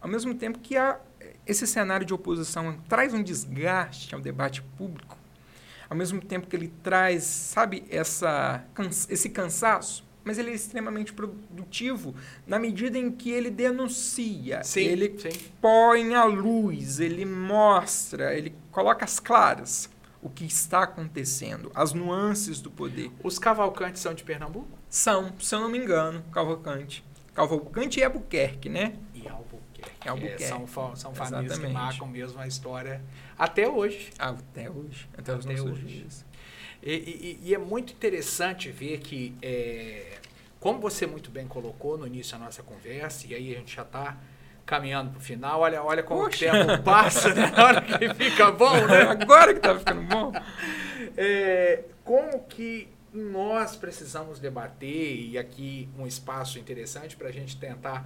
[0.00, 0.98] ao mesmo tempo que há
[1.46, 5.16] esse cenário de oposição traz um desgaste ao debate público,
[5.88, 8.64] ao mesmo tempo que ele traz, sabe, essa,
[9.08, 12.14] esse cansaço, mas ele é extremamente produtivo
[12.46, 15.30] na medida em que ele denuncia, Sim, ele sim.
[15.60, 19.88] põe à luz, ele mostra, ele coloca às claras
[20.20, 23.10] o que está acontecendo, as nuances do poder.
[23.22, 24.68] Os Cavalcantes são de Pernambuco?
[24.90, 27.04] São, se eu não me engano, Cavalcante.
[27.32, 28.94] Cavalcante e Albuquerque, né?
[29.14, 30.08] E Albuquerque.
[30.08, 30.42] Albuquerque.
[30.42, 33.00] É, são são famílias que marcam mesmo a história
[33.38, 34.10] até hoje.
[34.18, 35.84] Até hoje, até os Até nossos hoje.
[35.86, 36.24] dias.
[36.82, 40.15] E, e- e é muito interessante ver que, é,
[40.66, 43.82] como você muito bem colocou no início da nossa conversa, e aí a gente já
[43.82, 44.18] está
[44.66, 46.48] caminhando para o final, olha, olha como Poxa.
[46.48, 47.52] o tempo passa, né?
[47.56, 49.02] na hora que fica bom, né?
[49.22, 50.32] Agora que tá ficando bom.
[51.16, 58.04] É, como que nós precisamos debater, e aqui um espaço interessante para a gente tentar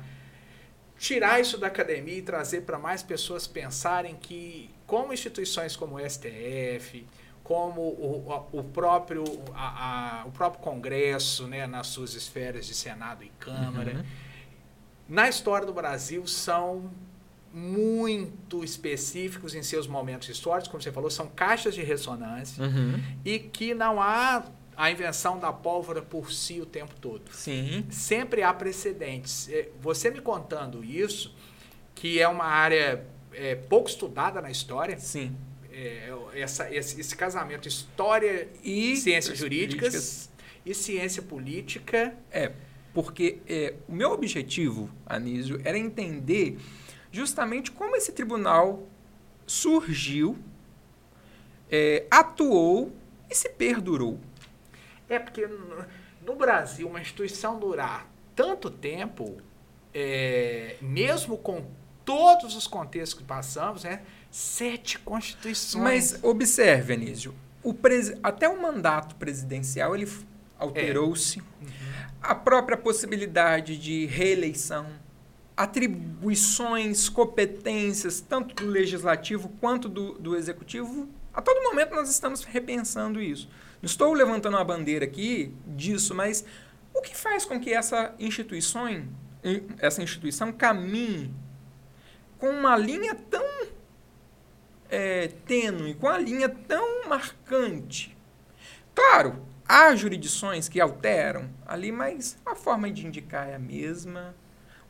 [0.99, 6.11] tirar isso da academia e trazer para mais pessoas pensarem que, como instituições como o
[6.11, 7.07] STF,
[7.51, 13.25] como o, o próprio, a- a- o próprio Congresso, né, nas suas esferas de Senado
[13.25, 14.05] e Câmara, Uhum.
[15.09, 16.89] na história do Brasil são
[17.53, 23.03] muito específicos em seus momentos históricos, como você falou, são caixas de ressonância Uhum.
[23.25, 24.45] e que não há
[24.77, 27.33] a invenção da pólvora por si o tempo todo.
[27.33, 27.85] Sim.
[27.91, 29.49] Sempre há precedentes.
[29.49, 31.35] É, Você me contando isso,
[31.97, 35.37] que é uma área é, pouco estudada na história, Sim.
[35.73, 40.31] é, essa, esse, esse casamento história E ciências jurídicas
[40.65, 42.15] e ciência política.
[42.31, 42.53] É,
[42.93, 46.59] porque é, o meu objetivo, Anísio, era entender
[47.13, 48.87] justamente como esse tribunal
[49.47, 50.39] surgiu,
[51.71, 52.93] é, atuou
[53.29, 54.19] e se perdurou.
[55.09, 55.85] É porque no-
[56.25, 59.37] no Brasil, uma instituição durar tanto tempo,
[59.95, 61.65] é, mesmo com
[62.05, 64.03] todos os contextos que passamos, né?
[64.31, 65.83] Sete constituições.
[65.83, 70.09] Mas observe, Anísio, o presi- até o mandato presidencial ele
[70.59, 71.43] alterou-se.
[72.23, 74.87] A própria possibilidade de reeleição,
[75.57, 83.21] atribuições, competências, tanto do legislativo quanto do, do executivo, a todo momento nós estamos repensando
[83.21, 83.49] isso.
[83.81, 86.45] Não estou levantando uma bandeira aqui disso, mas
[86.95, 88.87] o que faz com que essa instituição,
[89.79, 91.33] essa instituição caminhe
[92.39, 93.45] com uma linha tão
[94.91, 98.17] é, tênue, com a linha tão marcante.
[98.95, 104.35] Claro, há jurisdições que alteram ali, mas a forma de indicar é a mesma.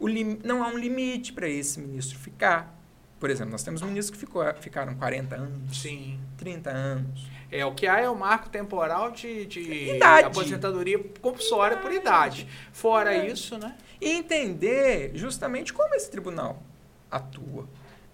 [0.00, 2.76] Lim- não há um limite para esse ministro ficar.
[3.18, 6.18] Por exemplo, nós temos ministros que ficou, ficaram 40 anos, Sim.
[6.38, 7.28] 30 anos.
[7.52, 10.26] É, o que há é o marco temporal de, de Idade.
[10.28, 12.48] aposentadoria compulsória por idade.
[12.72, 13.26] Fora É.
[13.28, 13.76] isso, né?
[14.00, 16.62] E entender justamente como esse tribunal
[17.10, 17.68] atua.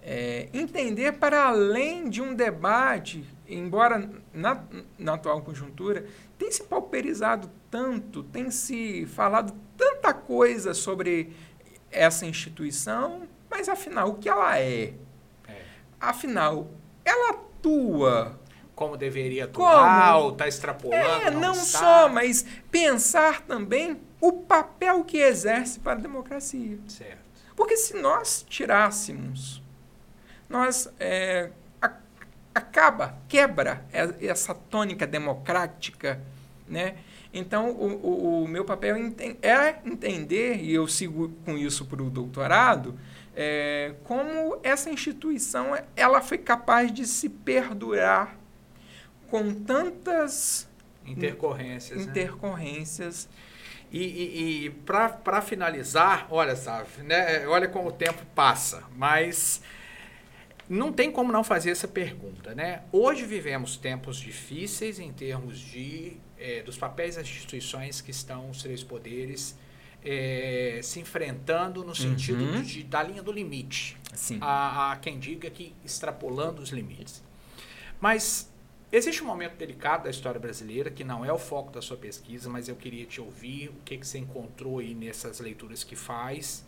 [0.08, 4.62] É, entender para além de um debate, embora na,
[4.96, 6.06] na atual conjuntura
[6.38, 11.32] tem se pauperizado tanto, tem se falado tanta coisa sobre
[11.90, 14.94] essa instituição, mas afinal, o que ela é?
[15.48, 15.62] É.
[16.00, 16.70] Afinal,
[17.04, 18.38] ela atua
[18.76, 21.02] Como deveria atuar, está extrapolando.
[21.26, 21.78] é, não, está.
[21.80, 26.78] só, mas pensar também o papel que exerce para a democracia.
[26.86, 27.26] Certo.
[27.56, 29.62] Porque se nós tirássemos,
[30.48, 31.50] nós é,
[32.54, 33.84] acaba, quebra
[34.20, 36.20] e- essa tônica democrática,
[36.68, 36.96] né?
[37.32, 42.02] Então, o, o- o meu papel enten- é entender, e eu sigo com isso para
[42.02, 42.98] o doutorado,
[43.34, 48.36] é, como essa instituição ela foi capaz de se perdurar
[49.28, 50.66] com tantas
[51.04, 51.98] Intercorrências.
[52.06, 52.10] né?
[52.10, 53.28] intercorrências.
[53.92, 57.46] E, e, e para finalizar, olha, sabe, né?
[57.46, 59.62] Olha como o tempo passa, mas
[60.68, 62.82] não tem como não fazer essa pergunta, né?
[62.92, 68.62] Hoje vivemos tempos difíceis em termos de é, dos papéis das instituições que estão os
[68.62, 69.56] três poderes
[70.04, 72.62] é, se enfrentando no sentido Uhum.
[72.62, 73.96] de, da linha do limite.
[74.14, 74.38] Sim.
[74.40, 77.22] Há, há quem diga que extrapolando os limites.
[78.00, 78.52] Mas
[78.92, 82.48] existe um momento delicado da história brasileira que não é o foco da sua pesquisa,
[82.50, 86.64] mas eu queria te ouvir o que, que você encontrou aí nessas leituras que faz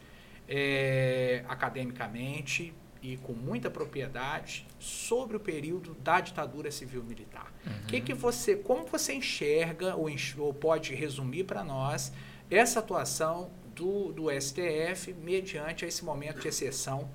[0.49, 2.73] é, academicamente
[3.03, 7.53] e com muita propriedade sobre o período da ditadura civil militar.
[7.67, 7.73] Uhum.
[7.87, 12.13] Que que você, como você enxerga ou, enx- ou pode resumir para nós
[12.51, 17.09] essa atuação do, do STF mediante esse momento de exceção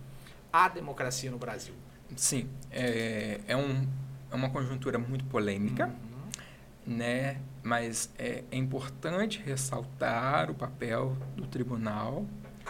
[0.51, 1.73] à democracia no Brasil?
[2.15, 3.87] Sim, é, é, um,
[4.31, 6.95] é uma conjuntura muito polêmica, Uhum.
[6.97, 7.41] né?
[7.61, 12.25] mas é, é importante ressaltar o papel do tribunal,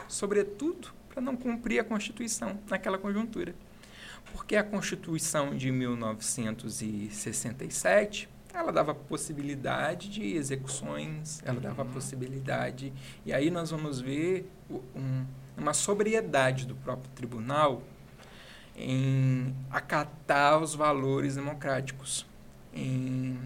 [0.08, 3.54] sobretudo para não cumprir a Constituição naquela conjuntura.
[4.32, 11.90] Porque a Constituição de 1967 ela dava possibilidade de execuções, ela dava Uhum.
[11.92, 12.94] possibilidade.
[13.26, 14.48] E aí nós vamos ver
[14.96, 15.26] um-
[15.58, 17.82] uma sobriedade do próprio tribunal
[18.78, 22.28] em acatar os valores democráticos,
[22.74, 23.40] em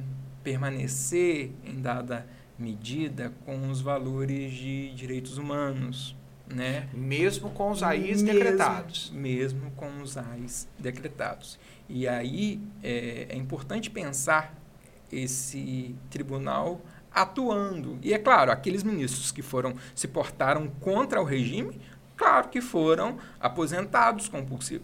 [0.43, 2.27] permanecer em dada
[2.59, 6.16] medida com os valores de direitos humanos,
[6.53, 6.87] né?
[6.93, 9.11] Mesmo com os AIs Mesmo- decretados.
[9.13, 11.59] Mesmo com os AIs decretados.
[11.89, 14.53] E aí é, é importante pensar
[15.11, 16.81] esse tribunal
[17.13, 17.97] atuando.
[18.01, 21.79] E é claro, aqueles ministros que foram se portaram contra o regime,
[22.15, 24.81] claro que foram aposentados compulsi-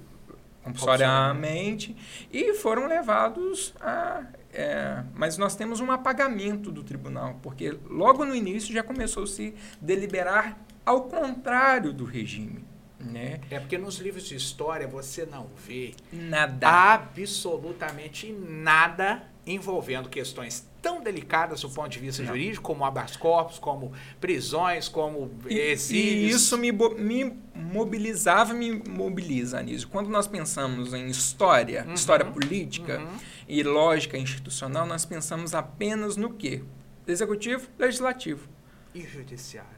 [0.63, 1.95] compulsoriamente
[2.31, 4.23] e foram levados a.
[4.53, 9.27] é, mas nós temos um apagamento do tribunal, porque logo no início já começou a
[9.27, 12.63] se deliberar ao contrário do regime.
[12.99, 13.41] Né?
[13.51, 16.93] É porque nos livros de história você não vê Nada.
[16.93, 22.29] absolutamente nada envolvendo questões tão delicadas do ponto de vista Não.
[22.29, 26.31] jurídico, como habeas corpus, como prisões, como E, exílios.
[26.31, 29.89] e isso me, me mobilizava, me mobiliza, Anísio.
[29.89, 31.93] Quando nós pensamos em história, Uhum.
[31.93, 33.17] história política Uhum.
[33.49, 36.63] e lógica institucional, nós pensamos apenas no quê?
[37.05, 38.47] Executivo, legislativo.
[38.93, 39.72] E judiciário.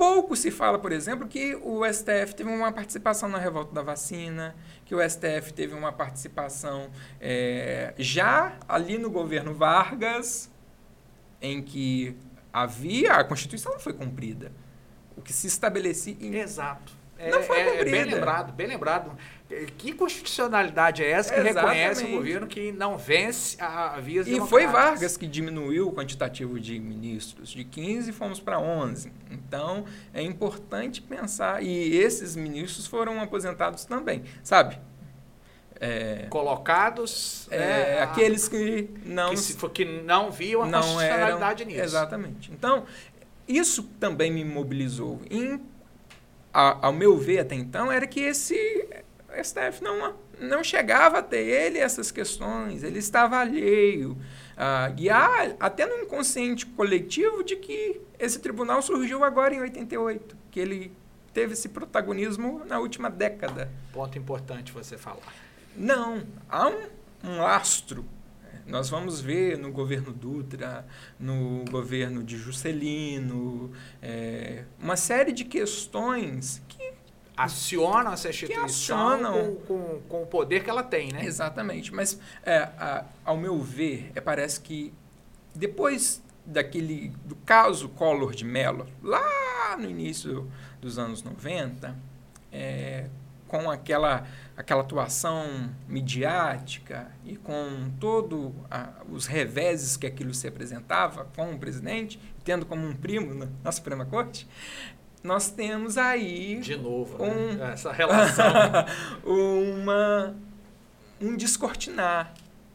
[0.00, 4.56] Pouco se fala, por exemplo, que o STF teve uma participação na revolta da vacina,
[4.86, 6.88] que o STF teve uma participação
[7.20, 10.50] eh, já ali no governo Vargas,
[11.38, 12.16] em que
[12.50, 14.50] havia, a Constituição não foi cumprida.
[15.14, 16.16] O que se estabelecia.
[16.18, 16.94] em- Exato.
[17.18, 18.16] É, Não foi é- é bem cumprida.
[18.16, 19.18] lembrado, bem lembrado.
[19.76, 22.12] Que constitucionalidade é essa que reconhece um Exatamente.
[22.16, 24.66] governo que não vence a, vias E foi?
[24.66, 27.48] Vargas que diminuiu o quantitativo de ministros.
[27.50, 29.12] De 15 fomos para 11.
[29.30, 29.84] Então,
[30.14, 31.62] é importante pensar.
[31.64, 34.78] E esses ministros foram aposentados também, sabe?
[35.80, 41.62] É, Colocados, é, né, aqueles que não que, se- que não viam a não constitucionalidade
[41.62, 41.82] eram nisso.
[41.84, 42.52] exatamente.
[42.52, 42.84] Então
[43.48, 45.22] isso também me mobilizou.
[45.30, 45.58] Em,
[46.52, 48.89] a- ao meu ver até então era que esse
[49.42, 52.82] STF não não chegava a ter ele essas questões.
[52.82, 54.16] Ele estava alheio.
[54.56, 60.36] Ah, e há até no inconsciente coletivo de que esse tribunal surgiu agora em 88,
[60.50, 60.92] que ele
[61.32, 63.70] teve esse protagonismo na última década.
[63.92, 65.34] Ponto importante você falar.
[65.76, 66.88] Não, há um,
[67.24, 68.04] um lastro.
[68.66, 70.86] Nós vamos ver no governo Dutra,
[71.18, 76.69] no governo de Juscelino, é, uma série de questões que.
[77.44, 79.54] Acionam essa instituição acionam.
[79.56, 81.24] Com, com, com o poder que ela tem, né?
[81.24, 84.92] Exatamente, mas é, a- ao meu ver, é, parece que
[85.54, 91.94] depois daquele do caso Collor de Mello, lá no início dos anos 90,
[92.52, 93.06] é,
[93.46, 94.26] com aquela,
[94.56, 98.52] aquela atuação midiática e com todos
[99.10, 103.72] os reveses que aquilo se apresentava com o presidente, tendo como um primo na, na
[103.72, 104.48] Suprema Corte,
[105.22, 107.72] nós temos aí De novo, Um- né?
[107.72, 108.46] essa relação.
[109.24, 110.34] uma,
[111.20, 112.32] um descortinar.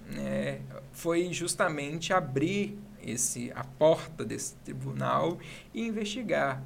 [0.09, 0.61] Né?
[0.91, 5.37] Foi justamente abrir esse, a porta desse tribunal
[5.73, 6.61] e investigar.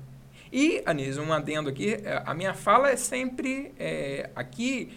[0.52, 4.90] E, Anísio, um adendo aqui, é, a minha fala é sempre é, aqui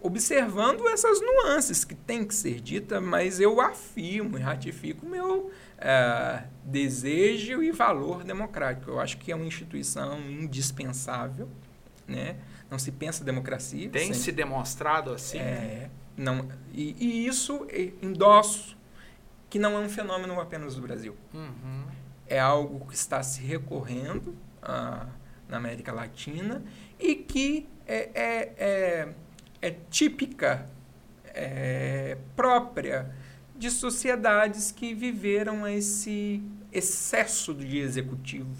[0.00, 5.50] observando essas nuances que tem que ser dita, mas eu afirmo e ratifico o meu
[5.80, 8.90] é, desejo e valor democrático.
[8.90, 11.48] Eu acho que é uma instituição indispensável,
[12.06, 12.36] né?
[12.70, 13.88] Não se pensa democracia.
[13.88, 15.38] Tem se demonstrado assim.
[15.38, 15.44] né?
[15.44, 17.66] é, não, e, e isso
[18.02, 18.76] endosso
[19.48, 21.16] que não é um fenômeno apenas do Brasil.
[21.34, 21.84] Uhum.
[22.28, 25.06] É algo que está se recorrendo ah,
[25.48, 26.62] na América Latina
[26.98, 29.08] e que é, é- é
[29.62, 30.66] é típica,
[31.34, 33.14] é, própria
[33.60, 36.42] de sociedades que viveram esse
[36.72, 38.56] excesso de executivo,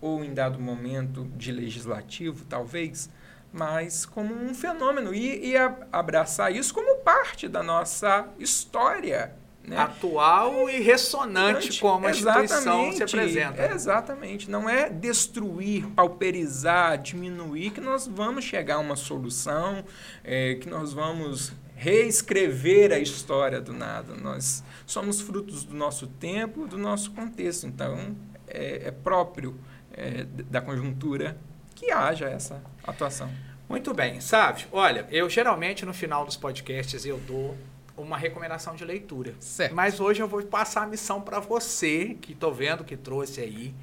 [0.00, 3.08] ou em dado momento de legislativo, talvez,
[3.52, 5.54] mas como um fenômeno e, e
[5.92, 9.32] abraçar isso como parte da nossa história.
[9.62, 9.76] Né?
[9.78, 13.66] Atual e ressonante como a instituição se apresenta.
[13.72, 14.50] Exatamente.
[14.50, 19.84] Não é destruir, pauperizar, diminuir que nós vamos chegar a uma solução,
[20.22, 24.16] é, que nós vamos reescrever a história do nada.
[24.16, 27.66] Nós somos frutos do nosso tempo, do nosso contexto.
[27.66, 28.16] Então,
[28.48, 29.54] é, é próprio
[29.92, 31.36] é, da conjuntura
[31.74, 33.30] que haja essa atuação.
[33.68, 34.66] Muito bem, sabe?
[34.72, 37.56] Olha, eu geralmente no final dos podcasts eu dou
[37.96, 39.34] uma recomendação de leitura.
[39.38, 39.74] Certo.
[39.74, 43.74] Mas hoje eu vou passar a missão para você, que estou vendo que trouxe aí.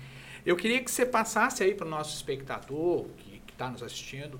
[0.46, 4.39] Eu queria que você passasse aí para o nosso espectador que está nos assistindo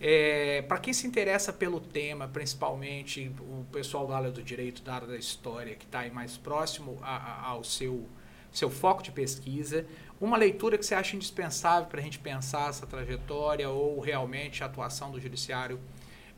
[0.00, 4.94] é, para quem se interessa pelo tema, principalmente o pessoal da área do direito, da
[4.94, 8.06] área da história, que está aí mais próximo a, a, ao seu,
[8.52, 9.86] seu foco de pesquisa,
[10.20, 14.66] uma leitura que você acha indispensável para a gente pensar essa trajetória ou realmente a
[14.66, 15.80] atuação do judiciário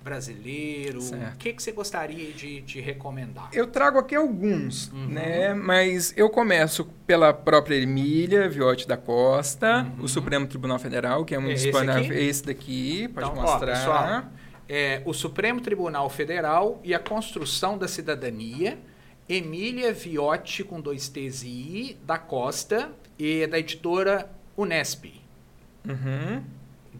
[0.02, 1.00] brasileiro?
[1.00, 1.34] Certo.
[1.34, 3.48] O que, que você gostaria de, de recomendar?
[3.52, 5.06] Eu trago aqui alguns, uhum.
[5.06, 5.54] né?
[5.54, 10.04] Mas eu começo pela própria Emília Viotti da Costa, uhum.
[10.04, 12.12] o Supremo Tribunal Federal, que é um esse, aqui?
[12.12, 13.72] esse daqui, pode então, mostrar.
[13.72, 14.24] Ó, pessoal,
[14.68, 18.78] é, o Supremo Tribunal Federal e a Construção da Cidadania,
[19.28, 25.06] Emília Viotti, com dois T's e I, da Costa, e da editora Unesp.
[25.86, 26.42] Uhum.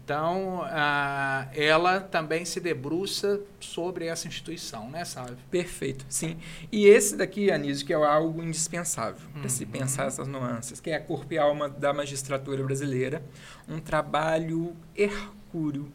[0.09, 5.37] Então, ah, ela também se debruça sobre essa instituição, né, sabe?
[5.51, 6.39] Perfeito, sim.
[6.71, 9.41] E esse daqui, Anísio, que é algo indispensável uhum.
[9.41, 13.21] para se pensar essas nuances, que é a corpo e alma da magistratura brasileira,
[13.67, 15.91] um trabalho hercúleo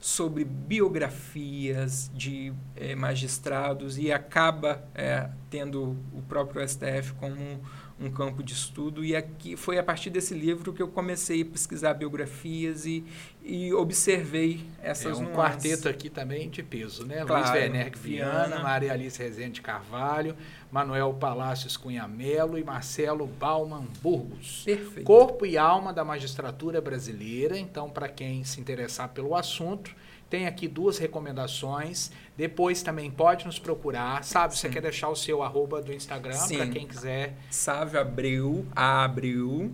[0.00, 7.60] sobre biografias de eh, magistrados e acaba eh, tendo o próprio STF como
[8.00, 11.44] um campo de estudo e aqui foi a partir desse livro que eu comecei a
[11.44, 13.04] pesquisar biografias e,
[13.50, 15.34] e observei essas é um nuances.
[15.34, 17.24] quarteto aqui também de peso, né?
[17.24, 20.36] Claro, Luiz Werner Viana, Viana, Maria Alice Rezende Carvalho,
[20.70, 24.62] Manuel Palácios Cunha Melo e Marcelo Bauman Burgos.
[24.64, 25.04] Perfeito.
[25.04, 27.58] Corpo e alma da magistratura brasileira.
[27.58, 29.90] Então, para quem se interessar pelo assunto,
[30.30, 32.12] tem aqui duas recomendações.
[32.36, 34.22] Depois também pode nos procurar.
[34.22, 34.60] Sabe, Sim.
[34.60, 37.34] você quer deixar o seu arroba do Instagram para quem quiser.
[37.50, 39.72] Sávio Abreu, Abreu,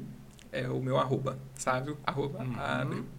[0.51, 1.39] é o meu arroba.
[1.55, 2.57] Sávio, arroba, uhum.
[2.59, 3.16] Abreu.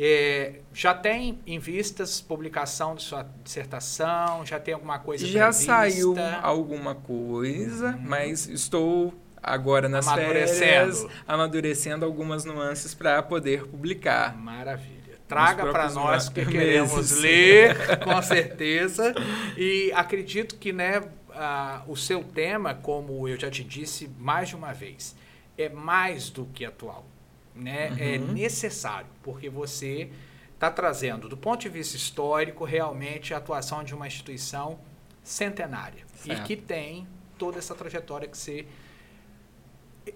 [0.00, 4.46] É, já tem em vistas publicação de sua dissertação?
[4.46, 5.66] Já tem alguma coisa Já prevista?
[5.66, 8.02] saiu alguma coisa, uhum.
[8.04, 10.58] mas estou agora nas amadurecendo.
[10.58, 14.36] férias amadurecendo algumas nuances para poder publicar.
[14.36, 14.98] Maravilha.
[15.26, 19.12] Traga para nós que queremos ler, com certeza.
[19.56, 21.02] E acredito que né,
[21.88, 25.16] o seu tema, como eu já te disse mais de uma vez,
[25.56, 27.04] é mais do que atual.
[27.58, 27.88] Né?
[27.98, 28.30] É uhum.
[28.30, 30.10] É necessário, porque você
[30.54, 34.78] está trazendo, do ponto de vista histórico, realmente a atuação de uma instituição
[35.22, 36.42] centenária certo.
[36.42, 37.06] e que tem
[37.36, 38.66] toda essa trajetória que você.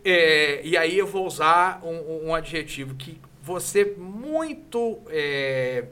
[0.05, 5.87] É, e aí eu vou usar um, um adjetivo que você muito é,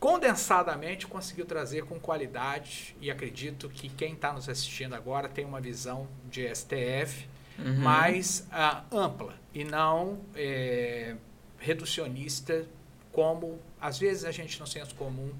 [0.00, 5.60] condensadamente conseguiu trazer com qualidade e acredito que quem está nos assistindo agora tem uma
[5.60, 7.28] visão de STF
[7.64, 7.80] uhum.
[7.80, 11.16] mais uh, ampla e não é,
[11.58, 12.66] reducionista
[13.12, 15.32] como às vezes a gente no senso comum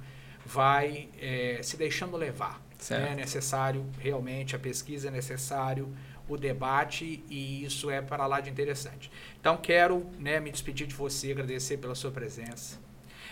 [0.45, 2.61] vai é, se deixando levar.
[2.91, 3.13] Né?
[3.13, 5.95] É necessário realmente a pesquisa é necessário
[6.29, 9.11] o debate e isso é para lá de interessante.
[9.39, 12.79] Então quero né, me despedir de você, agradecer pela sua presença,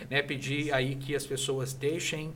[0.09, 2.33] né, pedir aí que as pessoas deixem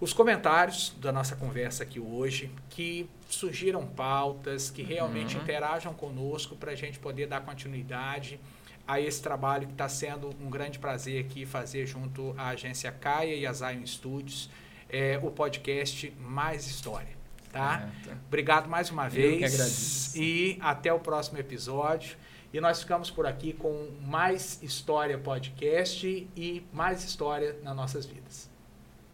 [0.00, 5.42] os comentários da nossa conversa aqui hoje, que surgiram pautas, que realmente uhum.
[5.42, 8.40] interajam conosco para a gente poder dar continuidade
[8.86, 13.34] a esse trabalho que está sendo um grande prazer aqui fazer junto à agência Caia
[13.34, 14.50] e a Zion Studios,
[14.90, 17.14] é, o podcast Mais História.
[17.50, 17.88] Tá?
[18.04, 18.16] É, tá?
[18.26, 20.14] Obrigado mais uma vez.
[20.16, 22.16] E até o próximo episódio.
[22.52, 26.06] E nós ficamos por aqui com mais História Podcast
[26.36, 28.53] e mais história nas nossas vidas.